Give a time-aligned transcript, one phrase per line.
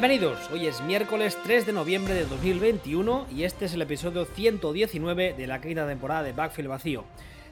[0.00, 5.34] Bienvenidos, hoy es miércoles 3 de noviembre de 2021 y este es el episodio 119
[5.34, 7.04] de la quinta temporada de Backfield Vacío.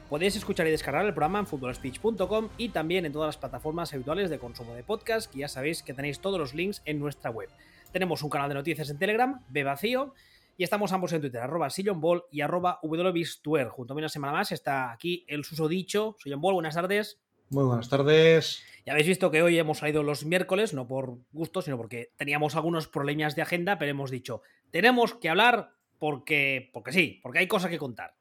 [0.09, 4.31] Podéis escuchar y descargar el programa en footballspeech.com y también en todas las plataformas habituales
[4.31, 7.49] de consumo de podcast, que ya sabéis que tenéis todos los links en nuestra web.
[7.91, 10.15] Tenemos un canal de noticias en Telegram, Vacío,
[10.57, 12.79] y estamos ambos en Twitter, arroba sillonball y arroba.
[12.81, 16.15] Junto a mí una semana más está aquí el susodicho.
[16.17, 17.19] Sillonball, buenas tardes.
[17.51, 18.63] Muy buenas tardes.
[18.85, 22.55] Ya habéis visto que hoy hemos salido los miércoles, no por gusto, sino porque teníamos
[22.55, 27.47] algunos problemas de agenda, pero hemos dicho, tenemos que hablar porque, porque sí, porque hay
[27.47, 28.13] cosas que contar.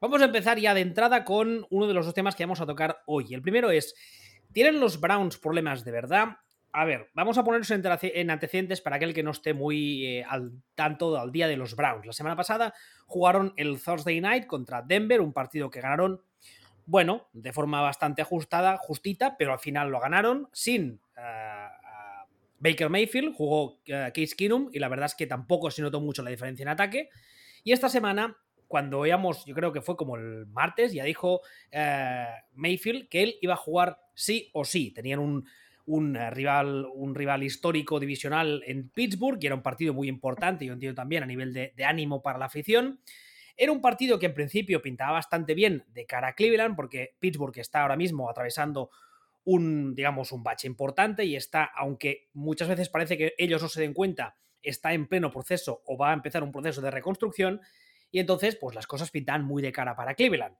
[0.00, 2.66] Vamos a empezar ya de entrada con uno de los dos temas que vamos a
[2.66, 3.34] tocar hoy.
[3.34, 3.94] El primero es,
[4.52, 6.38] ¿tienen los Browns problemas de verdad?
[6.72, 10.52] A ver, vamos a ponernos en antecedentes para aquel que no esté muy eh, al
[10.74, 12.06] tanto al día de los Browns.
[12.06, 12.72] La semana pasada
[13.06, 16.22] jugaron el Thursday Night contra Denver, un partido que ganaron
[16.90, 21.68] bueno, de forma bastante ajustada, justita, pero al final lo ganaron sin eh,
[22.58, 26.24] Baker Mayfield, jugó uh, Case Keenum y la verdad es que tampoco se notó mucho
[26.24, 27.08] la diferencia en ataque.
[27.62, 32.26] Y esta semana, cuando veíamos, yo creo que fue como el martes, ya dijo eh,
[32.54, 34.90] Mayfield que él iba a jugar sí o sí.
[34.90, 40.66] Tenían un, rival, un rival histórico divisional en Pittsburgh y era un partido muy importante,
[40.66, 42.98] yo entiendo también a nivel de ánimo para la afición.
[43.56, 47.58] Era un partido que en principio pintaba bastante bien de cara a Cleveland, porque Pittsburgh
[47.58, 48.90] está ahora mismo atravesando
[49.44, 53.80] un, digamos, un bache importante y está, aunque muchas veces parece que ellos no se
[53.80, 57.60] den cuenta, está en pleno proceso o va a empezar un proceso de reconstrucción
[58.10, 60.56] y entonces, pues las cosas pintan muy de cara para Cleveland.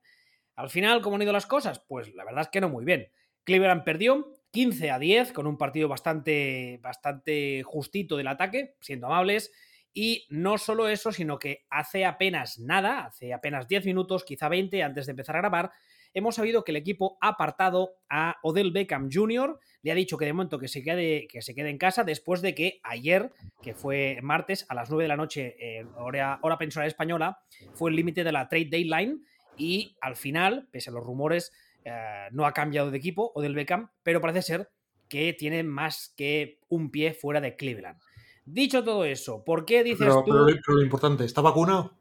[0.55, 1.79] Al final, ¿cómo han ido las cosas?
[1.87, 3.09] Pues la verdad es que no muy bien.
[3.43, 9.51] Cleveland perdió 15 a 10 con un partido bastante, bastante justito del ataque, siendo amables.
[9.93, 14.83] Y no solo eso, sino que hace apenas nada, hace apenas 10 minutos, quizá 20,
[14.83, 15.71] antes de empezar a grabar,
[16.13, 20.25] hemos sabido que el equipo ha apartado a Odell Beckham Jr., le ha dicho que
[20.25, 23.31] de momento que se quede, que se quede en casa después de que ayer,
[23.61, 25.55] que fue martes a las 9 de la noche,
[25.97, 27.39] hora, hora pensional española,
[27.73, 29.23] fue el límite de la trade deadline
[29.57, 31.51] y al final, pese a los rumores,
[31.83, 34.69] eh, no ha cambiado de equipo Odell Beckham, pero parece ser
[35.09, 37.99] que tiene más que un pie fuera de Cleveland.
[38.45, 40.31] Dicho todo eso, ¿por qué dices pero, tú...
[40.45, 41.93] Pero, lo importante, ¿está vacunado?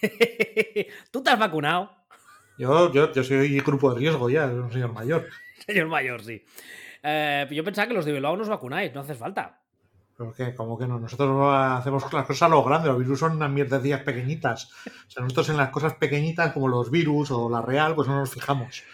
[1.10, 1.90] ¿Tú te has vacunado?
[2.58, 5.26] Yo, yo, yo soy grupo de riesgo ya, un señor mayor.
[5.66, 6.44] señor mayor, sí.
[7.02, 9.60] Eh, yo pensaba que los de Bilbao nos vacunáis, no hace falta.
[10.16, 10.54] ¿Pero qué?
[10.54, 11.00] ¿Cómo que no?
[11.00, 14.70] Nosotros hacemos las cosas a lo grande, los virus son unas mierdecillas pequeñitas.
[14.86, 18.20] O sea, nosotros en las cosas pequeñitas, como los virus o la real, pues no
[18.20, 18.84] nos fijamos.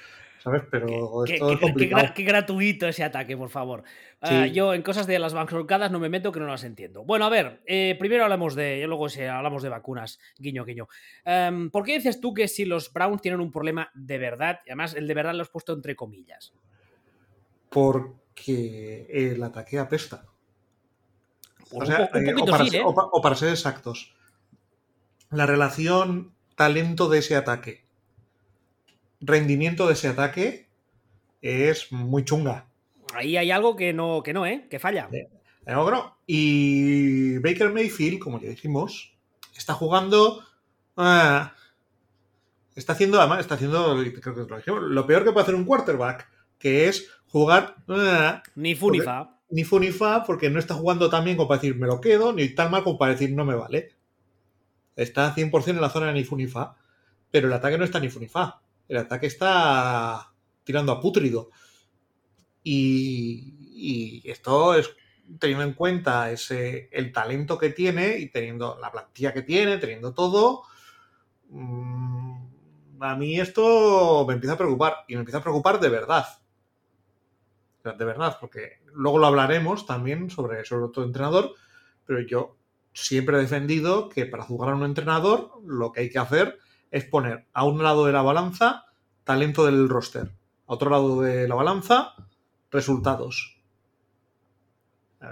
[0.48, 0.62] ¿Sabes?
[0.70, 0.86] Pero
[1.26, 2.06] qué, esto qué, es complicado.
[2.08, 3.84] Qué, qué, gratuito ese ataque, por favor.
[4.22, 4.34] Sí.
[4.34, 7.04] Uh, yo en cosas de las bancorcadas no me meto que no las entiendo.
[7.04, 10.88] Bueno, a ver, eh, primero hablamos de, luego si hablamos de vacunas, guiño, guiño.
[11.24, 14.70] Um, ¿Por qué dices tú que si los Browns tienen un problema de verdad, y
[14.70, 16.52] además el de verdad lo has puesto entre comillas?
[17.68, 20.24] Porque el ataque apesta.
[21.70, 22.82] Pues o, sea, un, un o, para, sí, ¿eh?
[22.82, 24.14] o, para, o para ser exactos,
[25.30, 27.87] la relación talento de ese ataque
[29.20, 30.68] rendimiento de ese ataque
[31.42, 32.66] es muy chunga.
[33.14, 34.66] Ahí hay algo que no, que no, ¿eh?
[34.70, 35.08] Que falla.
[35.12, 35.28] Eh,
[35.66, 36.18] no.
[36.26, 39.14] Y Baker Mayfield, como ya dijimos,
[39.56, 40.44] está jugando.
[40.96, 41.54] Ah,
[42.74, 45.64] está haciendo, además, está haciendo creo que lo, dijimos, lo peor que puede hacer un
[45.64, 47.76] quarterback, que es jugar.
[47.88, 49.36] Ah, ni fu ni fa.
[49.50, 52.00] Ni fu ni fa, porque no está jugando tan bien como para decir me lo
[52.00, 53.94] quedo, ni tan mal como para decir no me vale.
[54.96, 56.76] Está 100% en la zona de ni fu ni fa,
[57.30, 60.32] pero el ataque no está ni fu ni fa el ataque está
[60.64, 61.50] tirando a pútrido.
[62.62, 64.90] Y, esto es
[65.38, 70.14] teniendo en cuenta ese, el talento que tiene y teniendo la plantilla que tiene, teniendo
[70.14, 70.64] todo.
[71.50, 72.48] Mmm,
[73.00, 76.26] a mí esto me empieza a preocupar y me empieza a preocupar de verdad.
[77.84, 81.54] De verdad, porque luego lo hablaremos también sobre, sobre otro entrenador,
[82.04, 82.58] pero yo
[82.92, 86.58] siempre he defendido que para jugar a un entrenador lo que hay que hacer
[86.90, 88.86] es poner a un lado de la balanza
[89.24, 90.32] talento del roster,
[90.66, 92.14] a otro lado de la balanza,
[92.70, 93.58] resultados.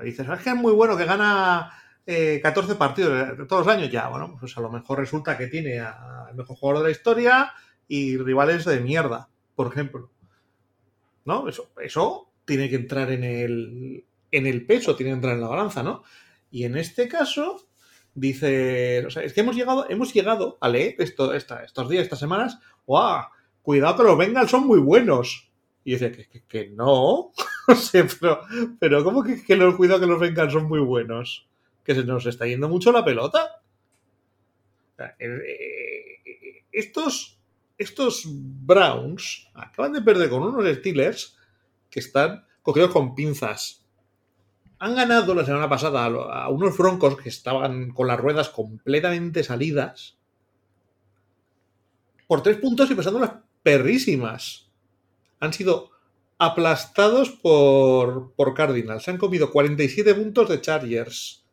[0.03, 1.73] Dices, es que es muy bueno que gana
[2.05, 3.91] eh, 14 partidos de todos los años.
[3.91, 7.53] Ya, bueno, pues a lo mejor resulta que tiene al mejor jugador de la historia
[7.89, 10.11] y rivales de mierda, por ejemplo.
[11.25, 11.49] ¿No?
[11.49, 15.49] Eso, eso tiene que entrar en el, en el peso, tiene que entrar en la
[15.49, 16.03] balanza, ¿no?
[16.51, 17.67] Y en este caso,
[18.17, 22.19] dice, o sea, es que hemos llegado, hemos llegado a leer esto, estos días, estas
[22.19, 23.27] semanas, ¡guau!
[23.63, 25.51] Cuidado que los Bengals son muy buenos.
[25.85, 27.33] Y dice que, no.
[27.69, 28.41] no sé, pero,
[28.81, 31.49] pero ¿cómo que, que los cuidado que los Bengals son muy buenos?
[31.85, 33.63] Que se nos está yendo mucho la pelota.
[36.73, 37.39] Estos,
[37.77, 41.39] estos Browns acaban de perder con unos Steelers
[41.91, 43.86] que están cogidos con pinzas.
[44.79, 50.17] Han ganado la semana pasada a unos broncos que estaban con las ruedas completamente salidas
[52.27, 53.33] por tres puntos y pasándolas
[53.63, 54.69] perrísimas.
[55.41, 55.91] Han sido
[56.39, 59.05] aplastados por, por Cardinals.
[59.05, 61.45] Se han comido 47 puntos de Chargers.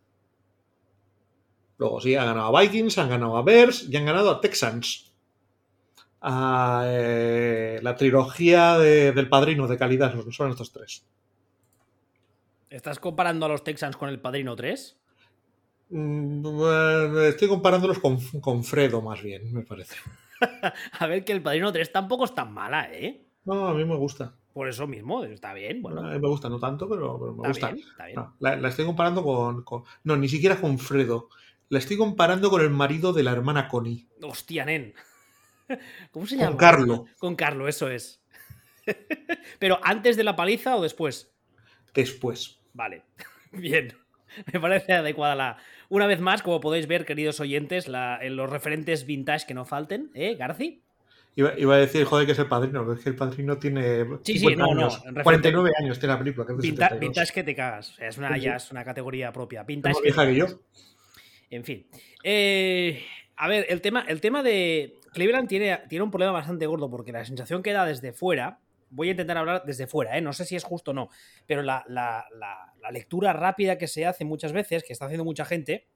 [1.77, 5.11] Luego sí, han ganado a Vikings, han ganado a Bears y han ganado a Texans.
[6.21, 11.05] A, eh, la trilogía del padrino de calidad son estos tres.
[12.73, 14.97] ¿Estás comparando a los Texans con el padrino 3?
[15.89, 16.43] Mm,
[17.27, 19.95] estoy comparándolos con, con Fredo, más bien, me parece.
[20.99, 23.27] a ver, que el padrino 3 tampoco es tan mala, ¿eh?
[23.45, 24.33] No, a mí me gusta.
[24.53, 25.83] Por eso mismo, está bien.
[25.83, 26.01] Bueno.
[26.01, 27.75] A mí me gusta, no tanto, pero, me gusta.
[28.39, 31.29] la, estoy comparando con, No, ni siquiera con Fredo.
[31.69, 34.07] La estoy comparando con el marido de la hermana Connie.
[34.23, 34.95] Hostia, nen.
[36.11, 36.49] ¿Cómo se llama?
[36.49, 37.05] Con Carlo.
[37.19, 38.23] Con Carlo, eso es.
[39.59, 41.31] ¿Pero antes de la paliza o después?
[41.93, 42.62] Después.
[42.73, 43.03] Vale.
[43.51, 43.93] Bien.
[44.51, 45.57] Me parece adecuada la.
[45.89, 50.09] Una vez más, como podéis ver, queridos oyentes, la, los referentes vintage que no falten,
[50.15, 50.81] ¿eh, Garci?
[51.35, 54.37] Iba, a decir, joder, que es el padrino, pero es que el padrino tiene sí,
[54.37, 56.45] sí, no, años, 49 años tiene la película.
[56.45, 56.53] Que
[56.99, 57.95] vintage, que te cagas.
[57.99, 59.63] es una, ya es una categoría propia.
[59.63, 59.95] Vintage.
[60.03, 60.45] Es que, que yo.
[61.49, 61.87] En fin.
[62.23, 63.03] Eh,
[63.35, 67.11] a ver, el tema, el tema de Cleveland tiene, tiene un problema bastante gordo porque
[67.11, 68.59] la sensación que da desde fuera,
[68.93, 70.21] voy a intentar hablar desde fuera, ¿eh?
[70.21, 71.09] no sé si es justo o no,
[71.47, 75.45] pero la, la, la, lectura rápida que se hace muchas veces, que está haciendo mucha
[75.45, 75.87] gente,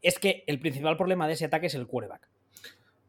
[0.00, 2.28] es que el principal problema de ese ataque es el quarterback.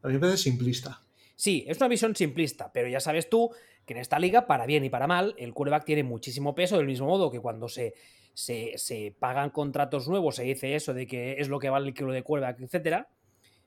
[0.02, 1.00] A mí me parece simplista.
[1.36, 3.50] Sí, es una visión simplista, pero ya sabes tú
[3.86, 6.86] que en esta liga, para bien y para mal, el quarterback tiene muchísimo peso, del
[6.86, 7.94] mismo modo que cuando se,
[8.34, 12.12] se, pagan contratos nuevos, se dice eso de que es lo que vale el kilo
[12.12, 13.06] de quarterback, etc.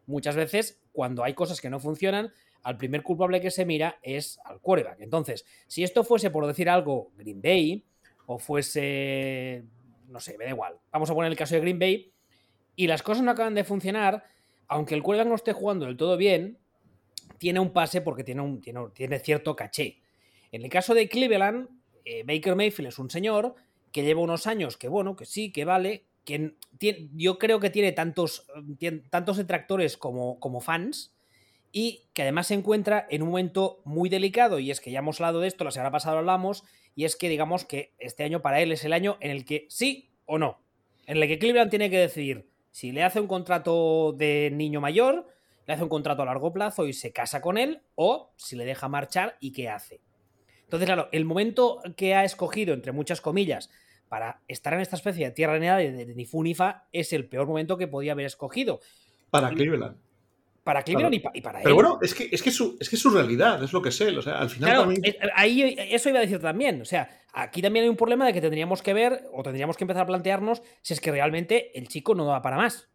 [0.06, 2.32] Muchas veces, cuando hay cosas que no funcionan,
[2.66, 5.00] al primer culpable que se mira es al quarterback.
[5.00, 7.86] Entonces, si esto fuese, por decir algo, Green Bay,
[8.26, 9.64] o fuese,
[10.08, 12.12] no sé, me da igual, vamos a poner el caso de Green Bay,
[12.76, 14.26] y las cosas no acaban de funcionar,
[14.68, 16.58] aunque el quarterback no esté jugando del todo bien,
[17.38, 20.02] tiene un pase porque tiene, un, tiene, cierto caché.
[20.52, 21.70] En el caso de Cleveland,
[22.04, 23.54] eh, Baker Mayfield es un señor
[23.92, 26.56] que lleva unos años que, bueno, que sí, que vale, que
[27.14, 28.48] yo creo que tiene tantos,
[29.12, 31.15] tantos detractores como, como fans
[31.78, 35.20] y que además se encuentra en un momento muy delicado y es que ya hemos
[35.20, 36.64] hablado de esto, la semana pasada hablamos
[36.96, 39.66] y es que digamos que este año para él es el año en el que
[39.68, 40.62] sí o no,
[41.06, 45.28] en el que Cleveland tiene que decidir si le hace un contrato de niño mayor
[45.68, 48.66] le hace un contrato a largo plazo y se casa con él, o si le
[48.66, 50.00] deja marchar y qué hace.
[50.64, 53.70] Entonces, claro, el momento que ha escogido, entre muchas comillas,
[54.08, 57.78] para estar en esta especie de tierra de, de, ni Funifa es el peor momento
[57.78, 58.80] que podía haber escogido.
[59.30, 59.98] Para Cleveland.
[60.66, 61.64] Para Cleveland y, para él.
[61.64, 64.10] Pero bueno, es que, es, que su, es que su realidad, es lo que sé.
[64.18, 64.94] O sea, al final
[65.36, 66.82] ahí, eso iba a decir también.
[66.82, 69.84] O sea, aquí también hay un problema de que tendríamos que ver, o tendríamos que
[69.84, 72.90] empezar a plantearnos si es que realmente el chico no va para más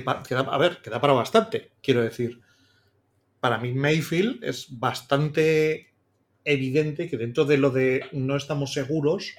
[0.00, 2.40] que, da, a ver, que da para bastante, quiero decir.
[3.40, 5.92] Para mí Mayfield es bastante
[6.44, 9.34] evidente que dentro de lo de no estamos seguros,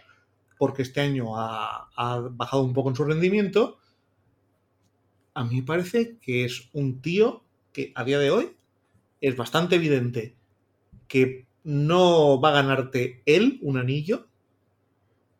[0.58, 1.90] porque este año ha,
[2.32, 3.80] bajado un poco en su rendimiento,
[5.34, 7.44] a mí me parece que es un tío
[7.76, 8.56] que a día de hoy
[9.20, 10.38] es bastante evidente
[11.10, 14.28] que no va a ganarte él un anillo,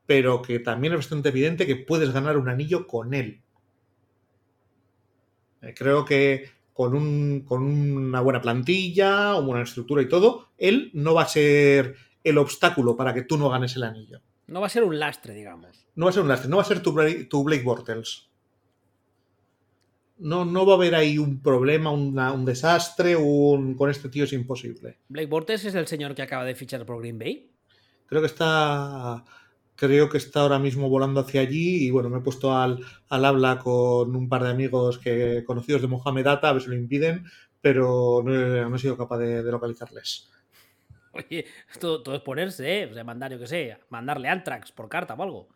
[0.06, 3.42] pero que también es bastante evidente que puedes ganar un anillo con él.
[5.62, 11.22] Eh, creo que con, una buena plantilla, una buena estructura y todo, él no va
[11.22, 14.20] a ser el obstáculo para que tú no ganes el anillo.
[14.48, 15.88] No va a ser un lastre, digamos.
[15.96, 18.30] No va a ser un lastre, no va a ser tu, Blake Bortles.
[20.18, 24.34] No, no va a haber ahí un problema, un desastre, un, con este tío es
[24.34, 25.00] imposible.
[25.10, 27.52] ¿Blake Bortles es el señor que acaba de fichar por Green Bay?
[28.08, 29.24] Creo que está
[29.76, 32.80] creo que está ahora mismo volando hacia allí y bueno, me he puesto al,
[33.10, 36.76] habla con un par de amigos que conocidos de Mohamed Atta, a ver si lo
[36.76, 37.26] impiden,
[37.62, 40.30] pero no he, sido capaz de, localizarles.
[41.12, 41.46] Oye,
[41.80, 42.86] todo, todo, es ponerse, ¿eh?
[42.92, 45.48] O sea, mandar, yo qué sé, mandarle Antrax por carta o algo.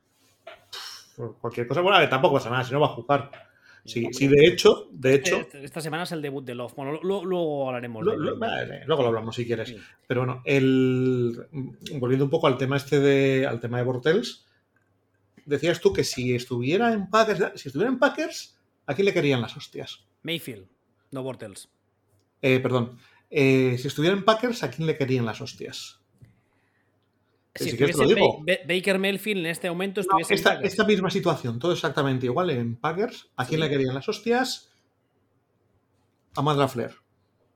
[1.41, 3.48] cualquier cosa, bueno, tampoco pasa nada, si no va a jugar.
[3.89, 5.39] Sí, sí, de hecho, de hecho.
[5.39, 6.75] Este, esta semana es el debut de Love.
[6.75, 8.05] Bueno, luego hablaremos.
[8.05, 9.75] luego lo hablamos si quieres.
[10.05, 11.47] Pero bueno, el,
[11.99, 13.47] volviendo un poco al tema este de.
[13.47, 14.45] al tema de Bortels.
[15.45, 17.59] Decías tú que si estuviera en Packers.
[17.59, 20.05] Si estuviera en Packers, ¿a quién le querían las hostias?
[20.21, 20.67] Mayfield,
[21.11, 21.69] no Bortels.
[22.41, 22.97] Eh, perdón.
[23.31, 25.98] Eh, si estuviera en Packers, ¿a quién le querían las hostias?
[27.55, 27.75] Si,
[28.67, 33.31] Baker Mayfield en este momento estuviese esta, esta, misma situación, todo exactamente igual en Packers.
[33.35, 34.71] ¿A quién le querían las hostias?
[36.35, 36.91] A Madra Flair.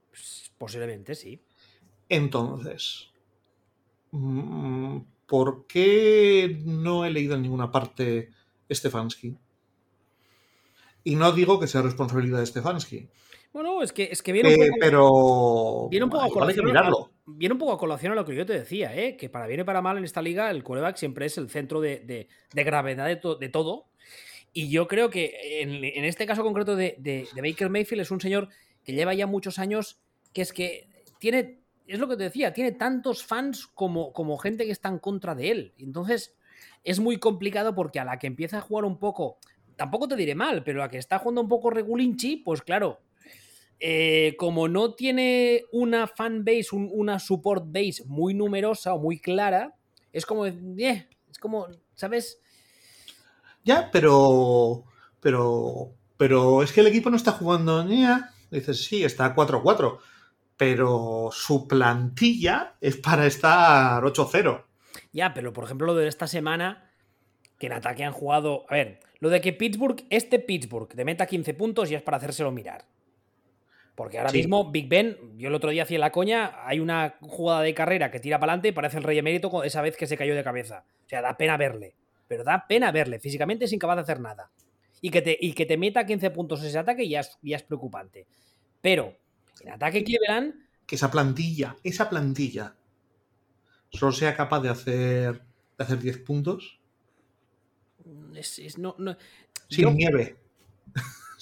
[0.10, 1.42] Pues, posiblemente, sí.
[2.10, 3.12] Entonces,
[4.12, 8.30] mm, ¿por qué no he leído en ninguna parte
[8.70, 9.38] Stefanski?
[11.06, 13.10] Y no digo que sea responsabilidad de Stefanski.
[13.54, 14.78] Bueno, es que, es que viene un Eh, poco.
[14.80, 17.13] pero Viene un, poco a igual hay que colación, a- mirarlo.
[17.26, 19.16] Viene un poco a colación a lo que yo te decía, ¿eh?
[19.18, 21.80] que para bien y para mal en esta liga el quarterback siempre es el centro
[21.82, 23.88] de, de- gravedad de, to- de todo.
[24.52, 28.50] Y yo creo que en, en este caso concreto de Baker Mayfield es un señor
[28.84, 30.00] que lleva ya muchos años,
[30.34, 34.66] que es que tiene, es lo que te decía, tiene tantos fans como, como gente
[34.66, 35.74] que está en contra de él.
[35.78, 36.36] Entonces
[36.84, 39.38] es muy complicado porque a la que empieza a jugar un poco,
[39.76, 43.00] tampoco te diré mal, pero a la que está jugando un poco regulinchi, pues claro,
[43.86, 49.20] eh, como no tiene una fan base, un- una support base muy numerosa o muy
[49.20, 49.76] clara,
[50.14, 50.56] es como, eh,
[51.30, 52.40] es como, ¿sabes?
[53.66, 54.86] Ya, pero.
[55.20, 55.92] Pero.
[56.18, 57.86] Pero es que el equipo no está jugando.
[57.90, 58.30] ya.
[58.52, 59.98] Dices, sí, está 4-4.
[60.56, 64.64] Pero su plantilla es para estar 8-0.
[65.12, 66.90] Ya, pero por ejemplo lo de esta semana,
[67.60, 71.26] que en ataque han jugado, a ver, lo de que Pittsburgh, este Pittsburgh, te meta
[71.26, 72.86] 15 puntos y es para hacérselo mirar.
[73.96, 74.38] Porque ahora Sí.
[74.38, 78.10] mismo Big Ben, yo el otro día hacía la coña, hay una jugada de carrera
[78.10, 80.36] que tira para adelante y parece el rey emérito con esa vez que se cayó
[80.36, 80.84] de cabeza.
[81.06, 81.94] O sea, da pena verle.
[82.28, 83.20] Pero da pena verle.
[83.20, 84.50] Físicamente es incapaz de hacer nada.
[85.02, 87.64] Y que te, y que te meta 15 puntos ese ataque ya es, ya es
[87.64, 88.26] preocupante.
[88.82, 89.16] Pero
[89.62, 90.56] en ataque Cleveland,
[90.88, 92.76] Que esa plantilla, esa plantilla,
[93.92, 95.42] solo sea capaz de hacer,
[95.78, 96.80] de hacer 10 puntos
[98.36, 99.16] es, es- no, no-
[99.70, 100.36] sin yo- nieve.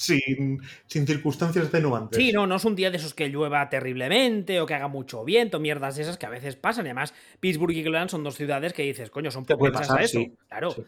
[0.01, 2.17] Sin, sin circunstancias atenuantes.
[2.17, 5.23] Sí, no, no es un día de esos que llueva terriblemente o que haga mucho
[5.23, 6.85] viento, mierdas de esas que a veces pasan.
[6.85, 10.19] Y además, Pittsburgh y Cleveland son dos ciudades que dices, coño, son propensas a eso.
[10.19, 10.33] sí.
[10.47, 10.71] Claro.
[10.71, 10.83] Sí.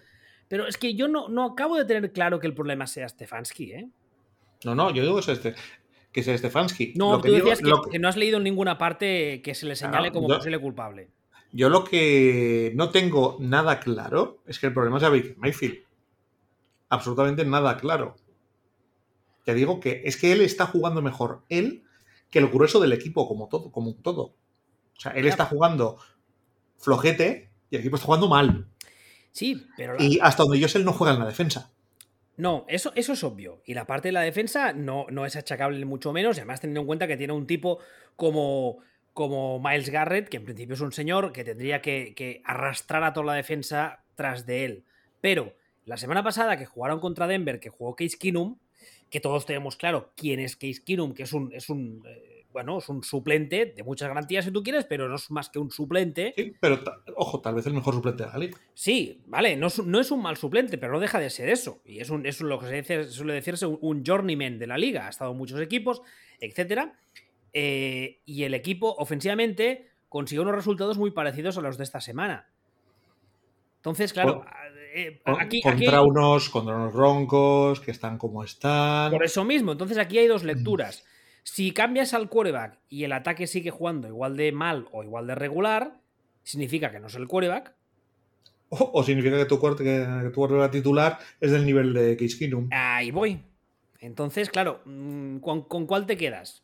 [0.48, 3.72] Pero es que yo no, no acabo de tener claro que el problema sea Stefanski,
[3.72, 3.89] ¿eh?
[4.65, 5.55] No, no, yo digo que es este.
[6.12, 6.93] Que es Stefanski.
[6.96, 8.77] No, Lo que tú digo- decías que, lo que- que no has leído en ninguna
[8.77, 11.08] parte que se le señale Claro, como yo- posible culpable.
[11.51, 15.79] Yo lo que no tengo nada claro es que el problema sea Baker Mayfield.
[16.89, 18.15] Absolutamente nada claro.
[19.44, 21.84] Te digo que es que él está jugando mejor él
[22.30, 24.22] que el grueso del equipo, como todo, como un todo.
[24.98, 25.98] O sea, él está jugando
[26.78, 28.68] flojete y el equipo está jugando mal.
[29.32, 31.72] Sí, pero la- Y hasta donde yo sé, él no juega en la defensa.
[32.38, 33.62] No, eso, eso es obvio.
[33.66, 36.38] Y la parte de la defensa no, no es achacable mucho menos.
[36.38, 37.80] Y además teniendo en cuenta que tiene un tipo
[38.16, 38.78] como,
[39.14, 43.14] como Miles Garrett, que en principio es un señor que tendría que, que arrastrar a
[43.14, 44.84] toda la defensa tras de él.
[45.22, 45.54] Pero
[45.86, 48.58] la semana pasada que jugaron contra Denver, que jugó Case Keenum,
[49.10, 52.78] que todos tenemos claro quién es Case Keenum, que es un, es un eh, bueno,
[52.78, 55.72] es un suplente de muchas garantías si tú quieres, pero no es más que un
[55.72, 56.34] suplente.
[56.38, 56.84] Sí, pero
[57.16, 58.58] ojo, tal vez el mejor suplente de la liga.
[58.75, 61.82] Sí, vale, no es, no es un mal suplente, pero no deja de ser eso.
[61.84, 64.78] Y es, un, es lo que se dice- suele decirse un, un journeyman de la
[64.78, 65.08] liga.
[65.08, 66.04] Ha estado en muchos equipos,
[66.40, 66.94] etcétera.
[67.54, 72.48] Eh, y el equipo, ofensivamente, consiguió unos resultados muy parecidos a los de esta semana.
[73.78, 74.46] Entonces, claro,
[74.96, 79.12] eh, aquí, contra, aquí- unos, contra unos roncos que están como están.
[79.12, 80.30] por eso mismo, entonces aquí hay Mm.
[80.30, 81.04] dos lecturas.
[81.44, 85.36] Si cambias al quarterback y el ataque sigue jugando igual de mal o igual de
[85.36, 86.00] regular,
[86.44, 87.74] significa que no es el quarterback.
[88.70, 92.70] O, o significa que tu, que, tu quarterback titular es del nivel de Case Keenum.
[92.72, 93.40] Ahí voy.
[94.00, 96.64] Entonces, claro, mm, ¿con, con cuál te quedas?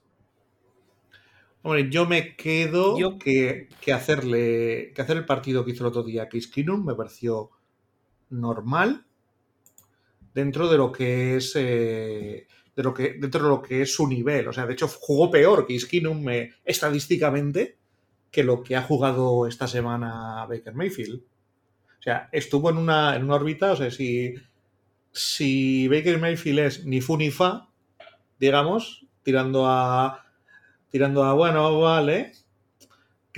[1.62, 5.89] Hombre, yo me quedo Yo- que, que hacerle que hacer el partido que hizo el
[5.89, 7.51] otro día Keenum me pareció
[8.29, 9.05] normal
[10.33, 14.07] dentro de lo que es eh, de lo que dentro de lo que es su
[14.07, 14.48] nivel.
[14.48, 17.77] O sea, de hecho jugó peor Case Keenum eh, estadísticamente
[18.31, 21.21] que lo que ha jugado esta semana Baker Mayfield.
[21.21, 24.33] O sea, estuvo en una, en una órbita, o sea, si,
[25.12, 27.69] si Baker Mayfield es ni fu ni fa,
[28.39, 30.25] digamos, tirando a
[30.89, 32.31] tirando a bueno, vale.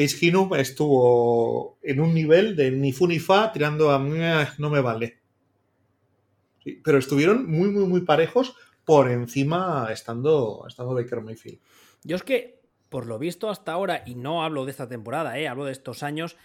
[0.07, 4.81] Case estuvo en un nivel de ni fu ni fa, tirando a "Meh, no me
[4.81, 5.19] vale.
[6.83, 8.55] Pero estuvieron muy, muy, muy parejos
[8.85, 11.59] por encima estando, estando Baker Mayfield.
[12.03, 15.47] Yo es que, por lo visto hasta ahora, y no hablo de esta temporada, eh,
[15.47, 16.35] hablo de estos años,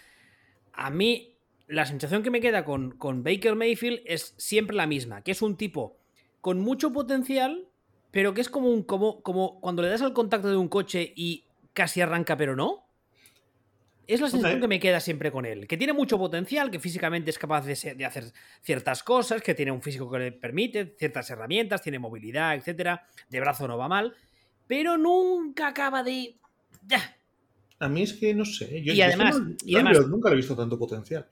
[0.73, 1.35] a mí
[1.67, 5.41] la sensación que me queda con, con Baker Mayfield es siempre la misma, que es
[5.41, 5.97] un tipo
[6.41, 7.67] con mucho potencial,
[8.11, 11.11] pero que es como un como, como cuando le das al contacto de un coche
[11.15, 12.86] y casi arranca, pero no.
[14.07, 15.67] Es la sensación que me queda siempre con él.
[15.67, 19.53] Que tiene mucho potencial, que físicamente es capaz de, ser- de hacer ciertas cosas, que
[19.53, 23.05] tiene un físico que le permite, ciertas herramientas, tiene movilidad, etcétera.
[23.29, 24.15] De brazo no va mal,
[24.65, 26.37] pero nunca acaba de.
[26.85, 27.17] Ya.
[27.79, 28.81] A mí es que no sé.
[28.81, 29.75] Yo, Y además- no- y
[30.07, 31.27] nunca le he visto tanto potencial.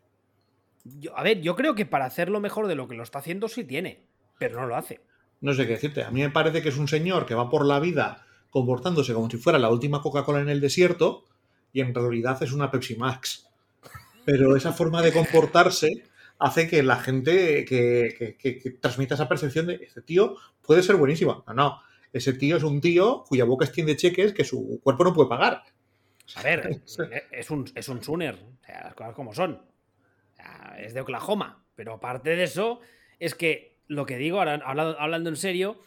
[0.83, 3.47] Yo- a ver, yo creo que para hacerlo mejor de lo que lo está haciendo
[3.47, 4.03] sí tiene,
[4.37, 4.99] pero no lo hace.
[5.41, 6.03] No sé qué decirte.
[6.03, 9.29] A mí me parece que es un señor que va por la vida comportándose como
[9.29, 11.25] si fuera la última Coca-Cola en el desierto
[11.75, 13.49] y en realidad es una Pepsi Max.
[14.23, 16.05] pero esa forma de comportarse
[16.39, 21.43] hace que la gente que, que, transmita esa percepción de este tío puede ser buenísimo.
[21.47, 21.81] No, no.
[22.13, 25.63] Ese tío es un tío cuya boca extiende cheques que su cuerpo no puede pagar.
[26.35, 26.81] A ver,
[27.31, 28.35] es un, es un Sooner.
[28.35, 29.61] O sea, las cosas como son.
[30.77, 31.65] es de Oklahoma.
[31.75, 32.79] Pero aparte de eso,
[33.19, 35.81] es que lo que digo, ahora hablando, hablando en serio,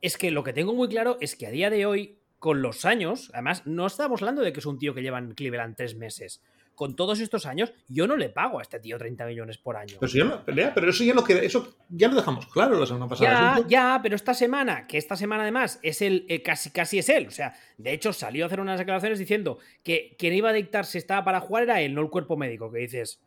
[0.00, 2.84] es que lo que tengo muy claro es que a día de hoy, con los
[2.84, 5.94] años, además, no estamos hablando de que es un tío que lleva en Cleveland tres
[5.94, 6.42] meses
[6.74, 9.98] con todos estos años, yo no le pago a este tío 30 millones por año.
[10.44, 13.58] Pero, eso ya lo que eso ya lo dejamos claro la semana pasada.
[13.60, 17.28] Ya, ya, pero esta semana, que esta semana además es el, casi casi es él.
[17.28, 20.84] O sea, de hecho salió a hacer unas declaraciones diciendo que quien iba a dictar
[20.84, 22.72] si estaba para jugar era él, no el cuerpo médico.
[22.72, 23.20] Que dices,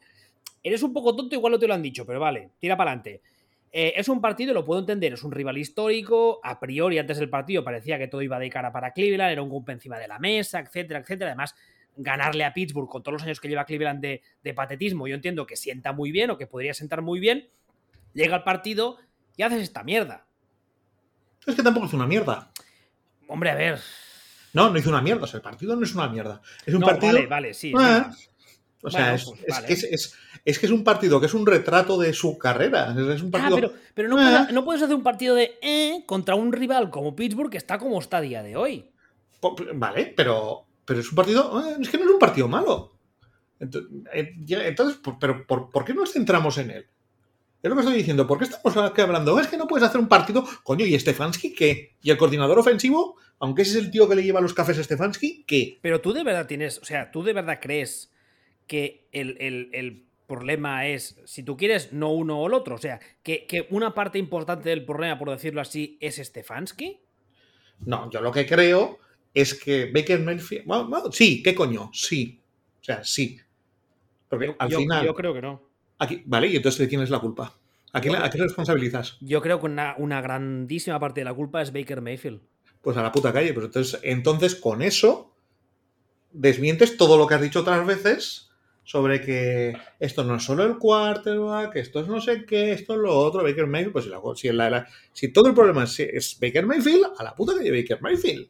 [0.62, 3.22] eres un poco tonto, igual no te lo han dicho, pero vale, tira para adelante.
[3.78, 6.40] Eh, es un partido, lo puedo entender, es un rival histórico.
[6.42, 9.50] A priori, antes del partido parecía que todo iba de cara para Cleveland, era un
[9.50, 11.32] golpe encima de la mesa, etcétera, etcétera.
[11.32, 11.54] Además,
[11.98, 15.58] ganarle a Pittsburgh con todos los años que lleva Cleveland de, patetismo, yo entiendo que
[15.58, 17.50] sienta muy bien o que podría sentar muy bien,
[18.14, 18.98] llega al partido
[19.36, 20.26] y haces esta mierda.
[21.46, 22.52] Es que tampoco es una mierda.
[23.28, 23.80] Hombre, a ver.
[24.54, 25.26] No, no hizo una mierda.
[25.26, 26.42] O sea, el partido no es una mierda.
[26.66, 27.12] Es un partido.
[27.12, 27.74] Vale, vale, sí.
[28.86, 29.26] O sea, es,
[29.66, 32.92] que es, que es, un partido que es un retrato de su carrera.
[32.92, 33.50] Es, un ah,
[33.94, 34.48] pero, no, puedes, ah.
[34.52, 38.00] no, puedes, hacer un partido de eh, contra un rival como Pittsburgh que está como
[38.00, 38.92] está a día de hoy.
[39.74, 41.68] Vale, pero pero es un partido.
[41.68, 42.94] Eh, es que no es un partido malo.
[43.60, 46.86] Eh, entonces, pero por, qué nos centramos en él?
[47.62, 48.28] Es lo que estoy diciendo.
[48.28, 49.40] ¿Por qué estamos aquí hablando?
[49.40, 50.46] Es que no puedes hacer un partido.
[50.64, 51.96] Coño, ¿y Stefanski qué?
[52.02, 53.18] ¿Y el coordinador ofensivo?
[53.40, 55.80] Aunque ese es el tío que le lleva los cafés a Stefanski, ¿qué?
[55.82, 56.78] Pero tú de verdad tienes.
[56.78, 58.12] O sea, tú de verdad crees
[58.68, 62.76] que el, problema es, si tú quieres, no uno o el otro.
[62.76, 67.00] O sea, que, que, una parte importante del problema, por decirlo así, es Stefanski.
[67.86, 68.98] No, yo lo que creo
[69.34, 70.66] es que Baker Mayfield.
[71.12, 71.92] sí, ¿qué coño?
[71.94, 72.42] Sí.
[72.82, 73.40] O sea, sí.
[74.30, 75.06] Porque al final.
[75.06, 75.62] Yo creo que no.
[76.00, 77.54] Aquí, vale, y entonces quién es la culpa?
[77.94, 79.18] ¿A quién, ¿a responsabilizas?
[79.22, 82.42] Yo creo que una, una, grandísima parte de la culpa es Baker Mayfield.
[82.82, 83.54] Pues a la puta calle.
[83.54, 85.34] Pues entonces, entonces con eso
[86.32, 88.50] desmientes todo lo que has dicho otras veces
[88.86, 93.00] sobre que esto no es solo el quarterback, esto es no sé qué, esto es
[93.00, 94.06] lo otro, Baker Mayfield, pues
[94.40, 94.56] si, si,
[95.12, 98.48] si todo el problema es, es, Baker Mayfield, a la puta calle Baker Mayfield.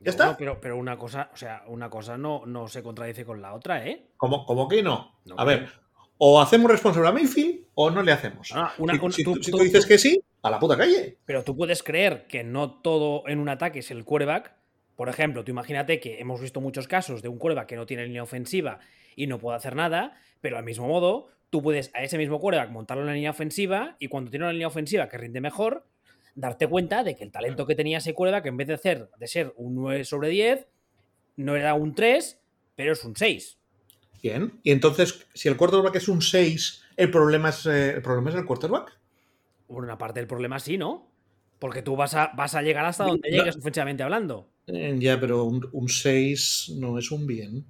[0.00, 0.36] ¿Ya está?
[0.36, 3.86] pero, pero una cosa, o sea, una cosa no, no se contradice con la otra,
[3.86, 4.08] ¿eh?
[4.16, 5.20] ¿Cómo, cómo que no?
[5.36, 5.68] a ver,
[6.18, 8.50] o hacemos responsable a Mayfield o no le hacemos.
[8.52, 8.74] Ah,
[9.10, 11.18] si, tú, dices que sí, a la puta calle.
[11.24, 14.56] Pero tú puedes creer que no todo en un ataque es el quarterback.
[14.96, 18.04] Por ejemplo, tú imagínate que hemos visto muchos casos de un quarterback que no tiene
[18.06, 18.80] línea ofensiva
[19.16, 22.70] y no puede hacer nada, pero al mismo modo, tú puedes a ese mismo quarterback
[22.70, 25.86] montarlo en la línea ofensiva y cuando tiene una línea ofensiva que rinde mejor,
[26.34, 29.26] darte cuenta de que el talento que tenía ese que en vez de, hacer, de
[29.26, 30.66] ser un 9 sobre 10,
[31.36, 32.40] no era un 3,
[32.74, 33.58] pero es un 6.
[34.22, 34.60] Bien.
[34.62, 38.36] Y entonces, si el quarterback es un 6, ¿el problema es, eh, ¿el, problema es
[38.36, 38.98] el quarterback?
[39.66, 41.10] Por una parte del problema sí, ¿no?
[41.58, 44.48] Porque tú vas a, vas a llegar hasta donde llegues ofensivamente hablando.
[44.66, 47.66] Eh, ya, pero un, 6 no es un bien.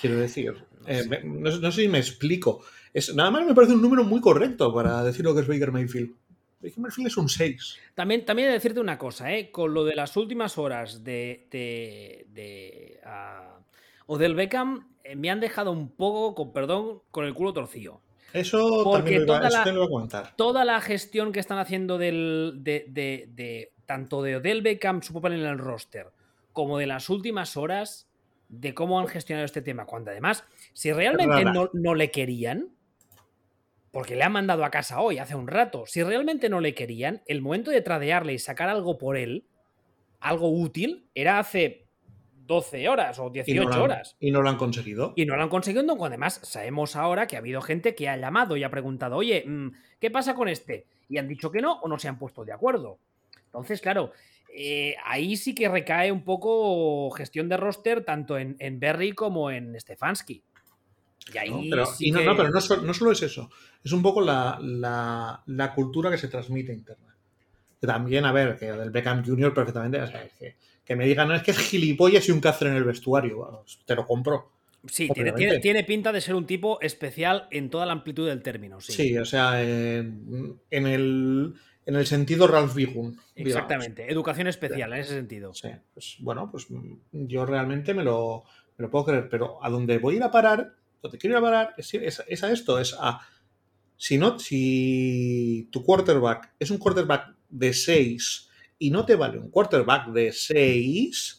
[0.00, 0.54] Quiero decir.
[0.86, 2.64] Eh, no, sé si me explico.
[2.92, 5.72] Es, nada más me parece un número muy correcto para decir lo que es Baker
[5.72, 6.14] Mayfield.
[6.60, 7.78] Baker es un 6.
[7.94, 9.50] También, también he de decirte una cosa, ¿eh?
[9.50, 13.00] con lo de las últimas horas de, de, de
[14.06, 18.00] Odell Beckham, eh, me han dejado un poco, con perdón, con el culo torcido.
[18.32, 20.36] Eso también lo, iba, a comentar.
[20.36, 25.46] Toda la gestión que están haciendo del, de, tanto de Odell Beckham, su papel en
[25.46, 26.06] el roster,
[26.52, 28.08] como de las últimas horas,
[28.52, 29.86] de cómo han gestionado este tema.
[29.86, 32.68] Cuando además, si realmente no, no le querían,
[33.90, 35.84] porque le han mandado a casa hoy, hace un rato.
[35.86, 39.46] Si realmente no le querían, el momento de tradearle y sacar algo por él,
[40.20, 41.86] algo útil, era hace
[42.46, 44.16] 12 horas o 18 horas.
[44.20, 45.14] Y no lo han conseguido.
[45.16, 48.16] Y no lo han conseguido, cuando además sabemos ahora que ha habido gente que ha
[48.18, 50.86] llamado y ha preguntado, oye, mm, ¿qué pasa con este?
[51.08, 52.98] Y han dicho que no o no se han puesto de acuerdo.
[53.46, 54.12] Entonces, claro,
[54.54, 59.50] eh, ahí sí que recae un poco gestión de roster tanto en, en Berry como
[59.50, 60.44] en Stefanski.
[61.32, 63.50] Y ahí no, pero, no, pero no, solo es eso,
[63.84, 67.14] es un poco la, cultura que se transmite interna.
[67.80, 70.00] también, a ver, que del Beckham Junior perfectamente,
[70.84, 73.94] que, me digan, no es que es gilipollas y un cáncer en el vestuario, te
[73.94, 74.50] lo compro.
[74.88, 78.80] Sí, tiene, pinta de ser un tipo especial en toda la amplitud del término.
[78.80, 81.54] Sí, o sea, en, el,
[81.86, 83.18] en el sentido Ralph Bigun.
[83.34, 85.52] Exactamente, educación especial en ese sentido.
[85.54, 86.66] Sí, pues bueno, pues
[87.12, 88.44] yo realmente me lo,
[88.76, 90.74] me lo puedo creer, pero a donde voy a ir a parar
[91.10, 93.20] que quiero parar es, es, a esto, es a
[93.96, 99.50] si no, si tu quarterback es un quarterback de 6 y no te vale un
[99.50, 101.38] quarterback de 6,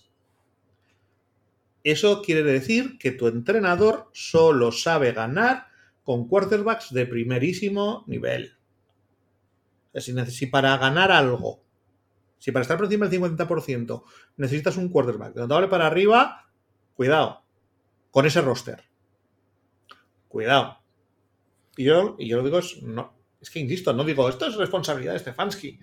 [1.83, 5.67] Eso quiere decir que tu entrenador solo sabe ganar
[6.03, 8.53] con quarterbacks de primerísimo nivel.
[9.95, 11.63] Si, para ganar algo,
[12.39, 14.03] si para estar por encima del 50%
[14.37, 16.49] necesitas un quarterback notable para arriba,
[16.95, 17.43] cuidado
[18.11, 18.83] con ese roster.
[20.27, 20.79] Cuidado.
[21.77, 25.19] Y yo, y yo lo digo, es que insisto, no digo, esto es responsabilidad de
[25.19, 25.79] Stefanski.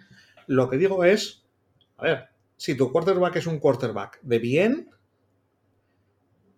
[0.46, 1.44] Lo que digo es,
[1.96, 4.90] a ver, si tu quarterback es un quarterback de bien,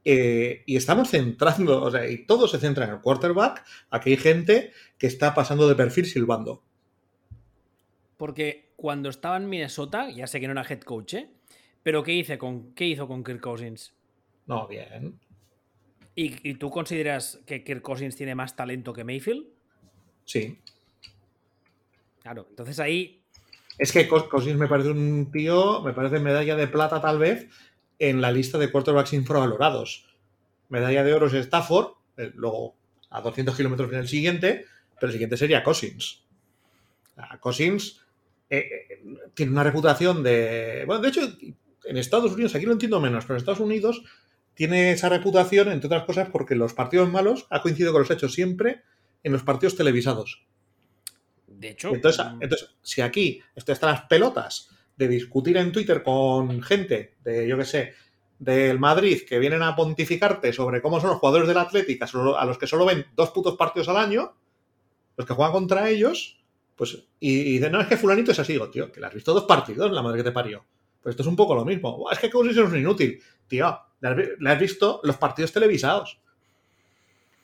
[0.04, 4.16] eh, y estamos centrando, o sea, y todo se centra en el quarterback, aquí hay
[4.16, 6.64] gente que está pasando de perfil silbando.
[8.22, 11.28] Porque cuando estaba en Minnesota, ya sé que no era head coach, ¿eh?
[11.82, 13.92] Pero ¿qué, hice con, ¿qué hizo con Kirk Cousins?
[14.46, 15.18] No, bien.
[16.14, 19.48] ¿Y, ¿Y, tú consideras que Kirk Cousins tiene más talento que Mayfield?
[20.24, 20.56] Sí.
[22.22, 23.24] Claro, entonces ahí.
[23.76, 27.48] Es que Cousins me parece un tío, me parece medalla de plata tal vez,
[27.98, 30.06] en la lista de quarterbacks infravalorados.
[30.68, 32.76] Medalla de oro es Stafford, eh, luego
[33.10, 36.22] a 200 kilómetros en el siguiente, pero el siguiente sería Cousins.
[37.40, 38.01] Cousins
[38.54, 40.84] eh, eh, tiene una reputación de.
[40.86, 41.22] Bueno, de hecho,
[41.84, 44.02] en Estados Unidos, aquí lo entiendo menos, pero en Estados Unidos
[44.52, 48.34] tiene esa reputación, entre otras cosas, porque los partidos malos ha coincidido con los hechos
[48.34, 48.82] siempre
[49.22, 50.44] en los partidos televisados.
[51.46, 51.94] De hecho.
[51.94, 57.14] Entonces, mm, entonces si aquí esto están las pelotas de discutir en Twitter con gente
[57.24, 57.94] de, yo qué sé,
[58.38, 62.58] del Madrid que vienen a pontificarte sobre cómo son los jugadores del Atlético a los
[62.58, 64.34] que solo ven dos putos partidos al año,
[65.16, 66.41] los que juegan contra ellos,
[66.76, 69.14] pues, y, y dicen, no, es que fulanito es así, digo, tío, que le has
[69.14, 70.64] visto dos partidos, la madre que te parió.
[71.02, 72.08] Pues esto es un poco lo mismo.
[72.10, 73.20] Es que Cousins es un inútil.
[73.48, 76.20] Tío, le has, visto los partidos televisados.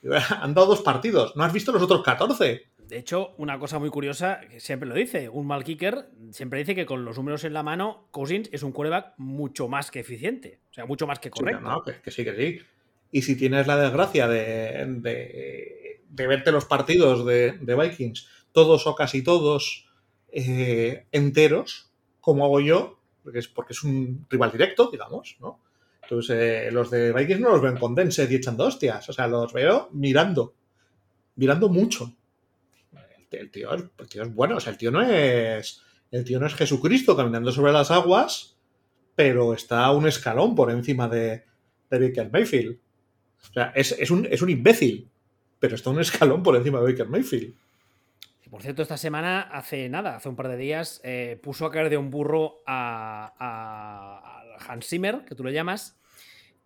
[0.41, 2.63] Han dado dos partidos, no has visto los otros 14.
[2.87, 6.73] De hecho, una cosa muy curiosa, que siempre lo dice, un mal kicker siempre dice
[6.73, 10.59] que con los números en la mano, Cousins es un quarterback mucho más que eficiente,
[10.71, 11.61] o sea, mucho más que correcto.
[11.61, 12.59] Sí, no, que, que, sí, que sí.
[13.11, 18.87] Y si tienes la desgracia de, de, de verte los partidos de, de, Vikings, todos
[18.87, 19.87] o casi todos
[20.31, 25.61] eh, enteros, como hago yo, porque es, porque es un rival directo, digamos, ¿no?
[26.03, 29.27] Entonces, eh, los de Vikings no los ven con dense y echando hostias, o sea,
[29.27, 30.55] los veo mirando,
[31.35, 32.15] mirando mucho
[33.37, 35.81] el tío, el tío es bueno, o sea, el tío no es.
[36.11, 38.57] El tío no es Jesucristo caminando sobre las aguas,
[39.15, 41.43] pero está un escalón por encima de,
[41.89, 42.79] de Baker Mayfield.
[43.49, 45.07] O sea, es, es, un, es un imbécil,
[45.59, 47.53] pero está un escalón por encima de Baker Mayfield.
[48.49, 51.89] Por cierto, esta semana, hace nada, hace un par de días, eh, puso a caer
[51.89, 55.99] de un burro a, a, a Hans Zimmer, que tú lo llamas,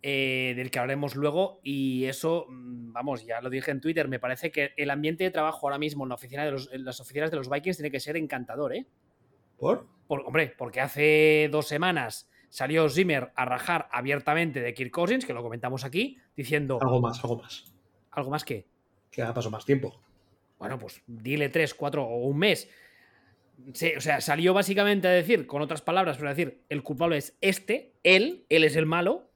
[0.02, 1.60] eh, del que hablaremos luego.
[1.62, 5.32] Y eso, mm, vamos, ya lo dije en Twitter, me parece que el ambiente de
[5.32, 7.91] trabajo ahora mismo en, la oficina de los, en las oficinas de los Vikings tiene
[7.91, 8.86] que ser encantador, ¿eh?
[9.58, 9.88] ¿Por?
[10.08, 15.34] Por, hombre, porque hace dos semanas salió Zimmer a rajar abiertamente de Kirk Cousins, que
[15.34, 16.80] lo comentamos aquí, diciendo...
[16.82, 17.74] Algo más, algo más.
[18.12, 18.67] ¿Algo más qué?
[19.10, 20.02] Que ha pasado más tiempo.
[20.63, 22.69] Bueno, pues dile tres, cuatro o un mes.
[23.73, 27.17] Sí, o sea, salió básicamente a decir, con otras palabras, pero a decir, el culpable
[27.17, 29.30] es este, él, él es el malo,